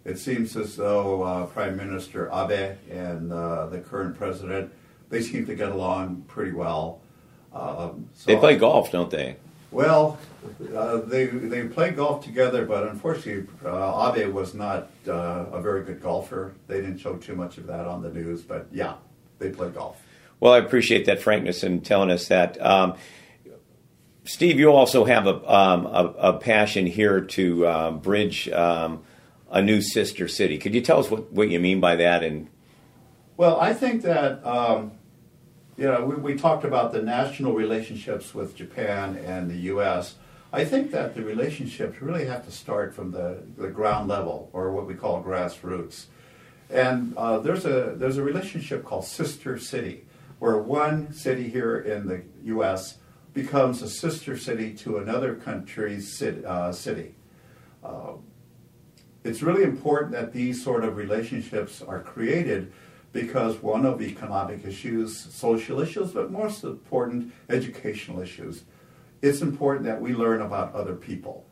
It 0.04 0.18
seems 0.18 0.56
as 0.56 0.76
though 0.76 1.22
uh, 1.22 1.46
Prime 1.46 1.76
Minister 1.76 2.30
Abe 2.32 2.76
and 2.90 3.32
uh, 3.32 3.66
the 3.66 3.80
current 3.80 4.16
president 4.16 4.72
they 5.08 5.22
seem 5.22 5.46
to 5.46 5.54
get 5.54 5.70
along 5.70 6.24
pretty 6.26 6.52
well. 6.52 7.00
Um, 7.52 8.08
so- 8.14 8.26
They 8.26 8.36
play 8.36 8.56
golf, 8.56 8.90
don't 8.92 9.10
they? 9.10 9.36
Well, 9.70 10.18
uh, 10.74 10.98
they 10.98 11.26
they 11.26 11.64
play 11.64 11.90
golf 11.90 12.24
together, 12.24 12.64
but 12.64 12.86
unfortunately, 12.86 13.46
uh, 13.64 14.12
Abe 14.16 14.32
was 14.32 14.54
not 14.54 14.90
uh, 15.08 15.46
a 15.52 15.60
very 15.60 15.82
good 15.84 16.00
golfer. 16.00 16.54
They 16.66 16.76
didn't 16.80 16.98
show 16.98 17.16
too 17.16 17.34
much 17.34 17.58
of 17.58 17.66
that 17.66 17.86
on 17.86 18.02
the 18.02 18.10
news, 18.10 18.42
but 18.42 18.68
yeah, 18.72 18.94
they 19.38 19.50
play 19.50 19.68
golf. 19.70 20.00
Well, 20.38 20.52
I 20.52 20.58
appreciate 20.58 21.06
that 21.06 21.20
frankness 21.20 21.62
in 21.64 21.80
telling 21.80 22.10
us 22.10 22.28
that. 22.28 22.60
Um, 22.64 22.94
Steve, 24.24 24.58
you 24.58 24.70
also 24.72 25.04
have 25.04 25.26
a, 25.26 25.52
um, 25.52 25.86
a, 25.86 26.14
a 26.18 26.32
passion 26.38 26.86
here 26.86 27.20
to 27.20 27.66
uh, 27.66 27.90
bridge 27.92 28.48
um, 28.50 29.02
a 29.50 29.62
new 29.62 29.80
sister 29.80 30.26
city. 30.28 30.58
Could 30.58 30.74
you 30.74 30.80
tell 30.80 30.98
us 30.98 31.10
what, 31.10 31.32
what 31.32 31.48
you 31.48 31.60
mean 31.60 31.80
by 31.80 31.96
that? 31.96 32.22
And 32.24 32.48
Well, 33.36 33.60
I 33.60 33.72
think 33.72 34.02
that 34.02 34.44
um, 34.44 34.92
you 35.76 35.84
know 35.86 36.04
we, 36.04 36.16
we 36.16 36.38
talked 36.38 36.64
about 36.64 36.92
the 36.92 37.02
national 37.02 37.52
relationships 37.54 38.34
with 38.34 38.54
Japan 38.54 39.16
and 39.16 39.50
the 39.50 39.56
U.S. 39.72 40.16
I 40.52 40.64
think 40.64 40.90
that 40.92 41.14
the 41.14 41.22
relationships 41.22 42.00
really 42.00 42.24
have 42.26 42.44
to 42.46 42.50
start 42.50 42.94
from 42.94 43.10
the, 43.10 43.42
the 43.58 43.68
ground 43.68 44.08
level, 44.08 44.48
or 44.52 44.72
what 44.72 44.86
we 44.86 44.94
call 44.94 45.22
grassroots. 45.22 46.06
And 46.70 47.14
uh, 47.16 47.38
there's 47.38 47.64
a 47.64 47.94
there's 47.96 48.16
a 48.16 48.22
relationship 48.22 48.84
called 48.84 49.04
sister 49.04 49.58
city, 49.58 50.06
where 50.38 50.58
one 50.58 51.12
city 51.12 51.48
here 51.48 51.78
in 51.78 52.06
the 52.06 52.22
U.S. 52.44 52.98
becomes 53.34 53.82
a 53.82 53.88
sister 53.88 54.36
city 54.38 54.72
to 54.74 54.98
another 54.98 55.34
country's 55.34 56.16
city. 56.16 56.44
Uh, 56.44 56.72
city. 56.72 57.14
Uh, 57.84 58.14
it's 59.24 59.42
really 59.42 59.64
important 59.64 60.12
that 60.12 60.32
these 60.32 60.62
sort 60.62 60.84
of 60.84 60.96
relationships 60.96 61.82
are 61.82 62.00
created 62.00 62.72
because 63.16 63.62
one 63.62 63.86
of 63.86 64.02
economic 64.02 64.64
issues, 64.66 65.16
social 65.16 65.80
issues, 65.80 66.12
but 66.12 66.30
most 66.30 66.64
important, 66.64 67.32
educational 67.48 68.20
issues. 68.20 68.64
It's 69.22 69.40
important 69.40 69.86
that 69.86 70.00
we 70.00 70.12
learn 70.12 70.42
about 70.42 70.74
other 70.74 70.94
people. 70.94 71.46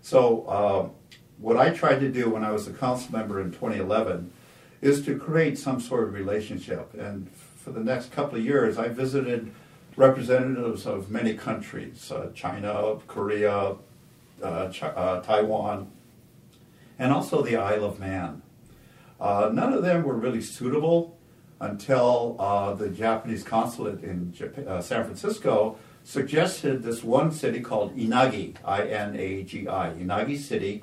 So, 0.00 0.48
um, 0.48 0.90
what 1.38 1.56
I 1.56 1.70
tried 1.70 2.00
to 2.00 2.08
do 2.08 2.30
when 2.30 2.42
I 2.42 2.50
was 2.50 2.66
a 2.66 2.72
council 2.72 3.12
member 3.12 3.40
in 3.40 3.52
2011 3.52 4.32
is 4.80 5.04
to 5.04 5.18
create 5.18 5.58
some 5.58 5.78
sort 5.80 6.04
of 6.04 6.14
relationship 6.14 6.94
and 6.94 7.28
for 7.68 7.70
the 7.70 7.84
next 7.84 8.10
couple 8.12 8.38
of 8.38 8.44
years, 8.44 8.78
I 8.78 8.88
visited 8.88 9.52
representatives 9.94 10.86
of 10.86 11.10
many 11.10 11.34
countries 11.34 12.10
uh, 12.10 12.30
China, 12.34 12.96
Korea, 13.06 13.76
uh, 14.42 14.68
Ch- 14.70 14.84
uh, 14.84 15.20
Taiwan, 15.20 15.90
and 16.98 17.12
also 17.12 17.42
the 17.42 17.56
Isle 17.56 17.84
of 17.84 18.00
Man. 18.00 18.40
Uh, 19.20 19.50
none 19.52 19.72
of 19.72 19.82
them 19.82 20.02
were 20.04 20.14
really 20.14 20.40
suitable 20.40 21.18
until 21.60 22.36
uh, 22.38 22.74
the 22.74 22.88
Japanese 22.88 23.42
consulate 23.42 24.02
in 24.04 24.32
Japan, 24.32 24.68
uh, 24.68 24.80
San 24.80 25.04
Francisco 25.04 25.76
suggested 26.04 26.82
this 26.82 27.02
one 27.02 27.32
city 27.32 27.60
called 27.60 27.96
Inagi, 27.96 28.56
I 28.64 28.86
N 28.86 29.16
A 29.16 29.42
G 29.42 29.66
I, 29.66 29.90
Inagi 29.90 30.38
City. 30.38 30.82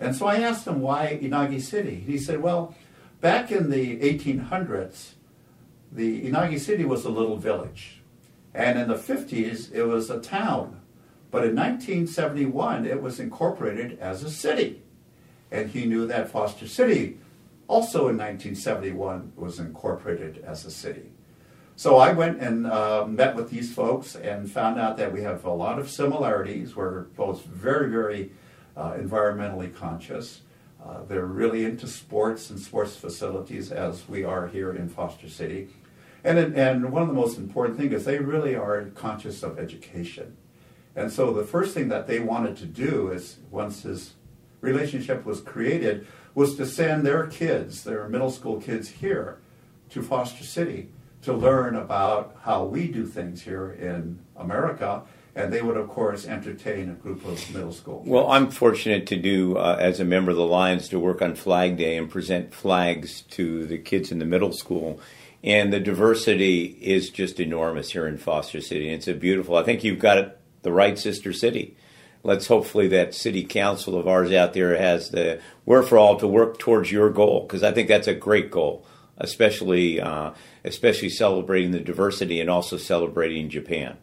And 0.00 0.16
so 0.16 0.26
I 0.26 0.40
asked 0.40 0.66
him 0.66 0.80
why 0.80 1.18
Inagi 1.22 1.60
City. 1.60 1.94
He 1.94 2.18
said, 2.18 2.42
well, 2.42 2.74
back 3.20 3.52
in 3.52 3.70
the 3.70 4.00
1800s, 4.00 5.12
the 5.92 6.28
Inagi 6.28 6.58
City 6.58 6.84
was 6.84 7.04
a 7.04 7.10
little 7.10 7.36
village. 7.36 8.02
And 8.52 8.78
in 8.78 8.88
the 8.88 8.96
50s, 8.96 9.72
it 9.72 9.84
was 9.84 10.10
a 10.10 10.20
town. 10.20 10.80
But 11.30 11.44
in 11.44 11.54
1971, 11.54 12.86
it 12.86 13.00
was 13.00 13.20
incorporated 13.20 13.98
as 14.00 14.24
a 14.24 14.30
city. 14.30 14.82
And 15.50 15.70
he 15.70 15.86
knew 15.86 16.06
that 16.06 16.30
Foster 16.30 16.66
City 16.66 17.18
also 17.70 18.08
in 18.08 18.18
1971 18.18 19.32
was 19.36 19.60
incorporated 19.60 20.42
as 20.44 20.66
a 20.66 20.70
city. 20.72 21.12
So 21.76 21.98
I 21.98 22.12
went 22.12 22.42
and 22.42 22.66
uh, 22.66 23.06
met 23.06 23.36
with 23.36 23.48
these 23.48 23.72
folks 23.72 24.16
and 24.16 24.50
found 24.50 24.80
out 24.80 24.96
that 24.96 25.12
we 25.12 25.22
have 25.22 25.44
a 25.44 25.52
lot 25.52 25.78
of 25.78 25.88
similarities. 25.88 26.74
We're 26.74 27.02
both 27.02 27.44
very, 27.44 27.88
very 27.88 28.32
uh, 28.76 28.94
environmentally 28.94 29.72
conscious. 29.72 30.42
Uh, 30.84 31.04
they're 31.04 31.24
really 31.24 31.64
into 31.64 31.86
sports 31.86 32.50
and 32.50 32.58
sports 32.58 32.96
facilities 32.96 33.70
as 33.70 34.08
we 34.08 34.24
are 34.24 34.48
here 34.48 34.74
in 34.74 34.88
Foster 34.88 35.28
City. 35.28 35.68
And, 36.24 36.38
and 36.38 36.90
one 36.90 37.02
of 37.02 37.08
the 37.08 37.14
most 37.14 37.38
important 37.38 37.78
things 37.78 37.94
is 37.94 38.04
they 38.04 38.18
really 38.18 38.56
are 38.56 38.86
conscious 38.96 39.44
of 39.44 39.60
education. 39.60 40.36
And 40.96 41.10
so 41.12 41.32
the 41.32 41.44
first 41.44 41.72
thing 41.72 41.88
that 41.88 42.08
they 42.08 42.18
wanted 42.18 42.56
to 42.58 42.66
do 42.66 43.12
is 43.12 43.38
once 43.50 43.82
this 43.82 44.14
relationship 44.60 45.24
was 45.24 45.40
created 45.40 46.06
was 46.34 46.56
to 46.56 46.66
send 46.66 47.04
their 47.04 47.26
kids, 47.26 47.84
their 47.84 48.08
middle 48.08 48.30
school 48.30 48.60
kids 48.60 48.88
here 48.88 49.38
to 49.90 50.02
Foster 50.02 50.44
City 50.44 50.88
to 51.22 51.32
learn 51.32 51.76
about 51.76 52.36
how 52.42 52.64
we 52.64 52.88
do 52.88 53.04
things 53.06 53.42
here 53.42 53.72
in 53.72 54.20
America. 54.36 55.02
And 55.34 55.52
they 55.52 55.62
would, 55.62 55.76
of 55.76 55.88
course, 55.88 56.26
entertain 56.26 56.90
a 56.90 56.94
group 56.94 57.24
of 57.24 57.54
middle 57.54 57.72
school. 57.72 58.02
Well, 58.04 58.30
I'm 58.30 58.50
fortunate 58.50 59.06
to 59.08 59.16
do, 59.16 59.56
uh, 59.56 59.76
as 59.78 60.00
a 60.00 60.04
member 60.04 60.32
of 60.32 60.36
the 60.36 60.46
Lions, 60.46 60.88
to 60.88 60.98
work 60.98 61.22
on 61.22 61.36
Flag 61.36 61.76
Day 61.76 61.96
and 61.96 62.10
present 62.10 62.52
flags 62.52 63.22
to 63.22 63.64
the 63.66 63.78
kids 63.78 64.10
in 64.10 64.18
the 64.18 64.24
middle 64.24 64.52
school. 64.52 65.00
And 65.44 65.72
the 65.72 65.80
diversity 65.80 66.76
is 66.80 67.10
just 67.10 67.38
enormous 67.38 67.92
here 67.92 68.06
in 68.06 68.18
Foster 68.18 68.60
City. 68.60 68.90
It's 68.90 69.08
a 69.08 69.14
beautiful, 69.14 69.56
I 69.56 69.62
think 69.62 69.84
you've 69.84 70.00
got 70.00 70.18
it, 70.18 70.38
the 70.62 70.72
right 70.72 70.98
sister 70.98 71.32
city 71.32 71.76
let's 72.22 72.46
hopefully 72.46 72.88
that 72.88 73.14
city 73.14 73.44
council 73.44 73.98
of 73.98 74.06
ours 74.06 74.32
out 74.32 74.52
there 74.52 74.76
has 74.76 75.10
the 75.10 75.40
will 75.64 75.82
for 75.82 75.98
all 75.98 76.18
to 76.18 76.26
work 76.26 76.58
towards 76.58 76.92
your 76.92 77.10
goal 77.10 77.42
because 77.42 77.62
I 77.62 77.72
think 77.72 77.88
that's 77.88 78.08
a 78.08 78.14
great 78.14 78.50
goal, 78.50 78.84
especially 79.18 80.00
uh, 80.00 80.32
especially 80.64 81.08
celebrating 81.08 81.70
the 81.70 81.80
diversity 81.80 82.40
and 82.40 82.50
also 82.50 82.76
celebrating 82.76 83.48
Japan. 83.48 83.96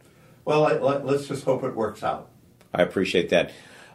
Well, 0.44 0.62
let's 1.04 1.28
just 1.28 1.44
hope 1.44 1.62
it 1.62 1.74
works 1.74 2.02
out. 2.02 2.30
I 2.72 2.82
appreciate 2.82 3.30
that. 3.30 3.50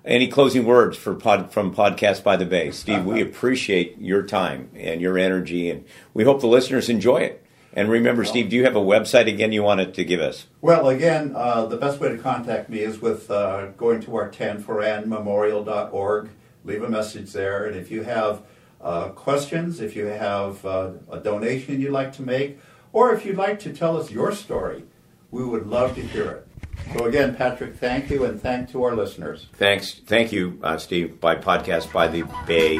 Any 0.05 0.27
closing 0.27 0.65
words 0.65 0.97
for 0.97 1.15
pod, 1.15 1.53
from 1.53 1.73
Podcast 1.73 2.23
by 2.23 2.35
the 2.35 2.45
Bay, 2.45 2.71
Steve? 2.71 3.05
We 3.05 3.21
appreciate 3.23 3.97
your 3.99 4.23
time 4.23 4.69
and 4.75 4.99
your 4.99 5.17
energy, 5.17 5.69
and 5.69 5.85
we 6.13 6.25
hope 6.25 6.41
the 6.41 6.47
listeners 6.47 6.89
enjoy 6.89 7.17
it. 7.17 7.42
And 7.75 7.89
remember, 7.89 8.23
Steve, 8.23 8.49
do 8.49 8.55
you 8.55 8.63
have 8.65 8.75
a 8.75 8.81
website 8.81 9.27
again 9.27 9.51
you 9.51 9.63
wanted 9.63 9.95
to 9.95 10.05
give 10.05 10.21
us? 10.21 10.45
Well, 10.61 10.89
again, 10.89 11.33
uh, 11.35 11.65
the 11.65 11.77
best 11.77 11.99
way 11.99 12.09
to 12.09 12.17
contact 12.19 12.69
me 12.69 12.79
is 12.79 13.01
with 13.01 13.31
uh, 13.31 13.67
going 13.71 14.01
to 14.01 14.15
our 14.15 14.29
tanforan 14.29 15.09
Leave 16.65 16.83
a 16.83 16.89
message 16.89 17.33
there, 17.33 17.65
and 17.65 17.75
if 17.75 17.91
you 17.91 18.03
have 18.03 18.41
uh, 18.79 19.09
questions, 19.09 19.81
if 19.81 19.97
you 19.97 20.05
have 20.05 20.65
uh, 20.65 20.91
a 21.11 21.19
donation 21.19 21.81
you'd 21.81 21.91
like 21.91 22.13
to 22.13 22.21
make, 22.21 22.57
or 22.93 23.13
if 23.13 23.25
you'd 23.25 23.35
like 23.35 23.59
to 23.59 23.73
tell 23.73 23.97
us 23.97 24.11
your 24.11 24.31
story, 24.31 24.83
we 25.31 25.43
would 25.43 25.67
love 25.67 25.93
to 25.95 26.01
hear 26.01 26.29
it. 26.31 26.47
So 26.93 27.05
again, 27.05 27.35
Patrick, 27.35 27.75
thank 27.75 28.09
you, 28.09 28.23
and 28.23 28.41
thank 28.41 28.71
to 28.71 28.83
our 28.83 28.95
listeners. 28.95 29.47
Thanks, 29.53 29.99
thank 30.05 30.31
you, 30.31 30.59
uh, 30.63 30.77
Steve. 30.77 31.19
By 31.19 31.35
podcast 31.35 31.91
by 31.91 32.07
the 32.07 32.23
Bay. 32.47 32.79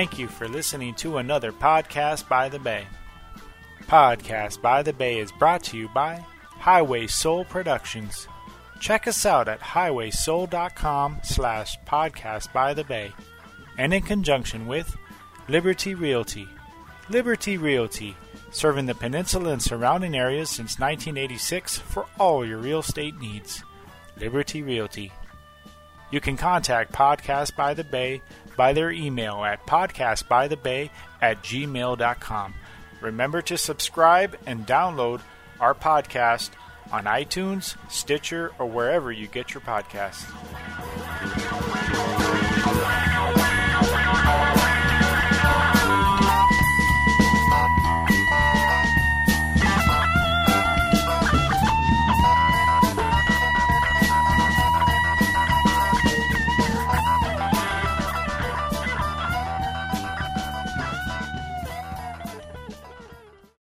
Thank 0.00 0.18
you 0.18 0.28
for 0.28 0.48
listening 0.48 0.94
to 0.94 1.18
another 1.18 1.52
Podcast 1.52 2.26
by 2.26 2.48
the 2.48 2.58
Bay. 2.58 2.86
Podcast 3.82 4.62
by 4.62 4.82
the 4.82 4.94
Bay 4.94 5.18
is 5.18 5.30
brought 5.30 5.62
to 5.64 5.76
you 5.76 5.90
by 5.90 6.24
Highway 6.42 7.06
Soul 7.06 7.44
Productions. 7.44 8.26
Check 8.80 9.06
us 9.06 9.26
out 9.26 9.46
at 9.46 9.60
highwaysoul.com 9.60 11.20
slash 11.22 11.78
podcast 11.86 12.50
by 12.50 12.72
the 12.72 12.84
bay 12.84 13.12
and 13.76 13.92
in 13.92 14.00
conjunction 14.00 14.66
with 14.66 14.96
Liberty 15.50 15.94
Realty. 15.94 16.48
Liberty 17.10 17.58
Realty, 17.58 18.16
serving 18.52 18.86
the 18.86 18.94
peninsula 18.94 19.52
and 19.52 19.62
surrounding 19.62 20.14
areas 20.14 20.48
since 20.48 20.78
1986 20.78 21.76
for 21.76 22.06
all 22.18 22.46
your 22.46 22.56
real 22.56 22.78
estate 22.78 23.20
needs. 23.20 23.62
Liberty 24.16 24.62
Realty. 24.62 25.12
You 26.10 26.20
can 26.22 26.38
contact 26.38 26.90
Podcast 26.92 27.54
by 27.54 27.74
the 27.74 27.84
Bay 27.84 28.22
by 28.60 28.74
their 28.74 28.90
email 28.90 29.42
at 29.42 29.66
podcastbythebay 29.66 30.90
at 31.22 31.42
gmail.com. 31.42 32.54
Remember 33.00 33.40
to 33.40 33.56
subscribe 33.56 34.36
and 34.44 34.66
download 34.66 35.22
our 35.60 35.74
podcast 35.74 36.50
on 36.92 37.04
iTunes, 37.04 37.76
Stitcher, 37.90 38.52
or 38.58 38.66
wherever 38.66 39.10
you 39.10 39.28
get 39.28 39.54
your 39.54 39.62
podcasts. 39.62 40.26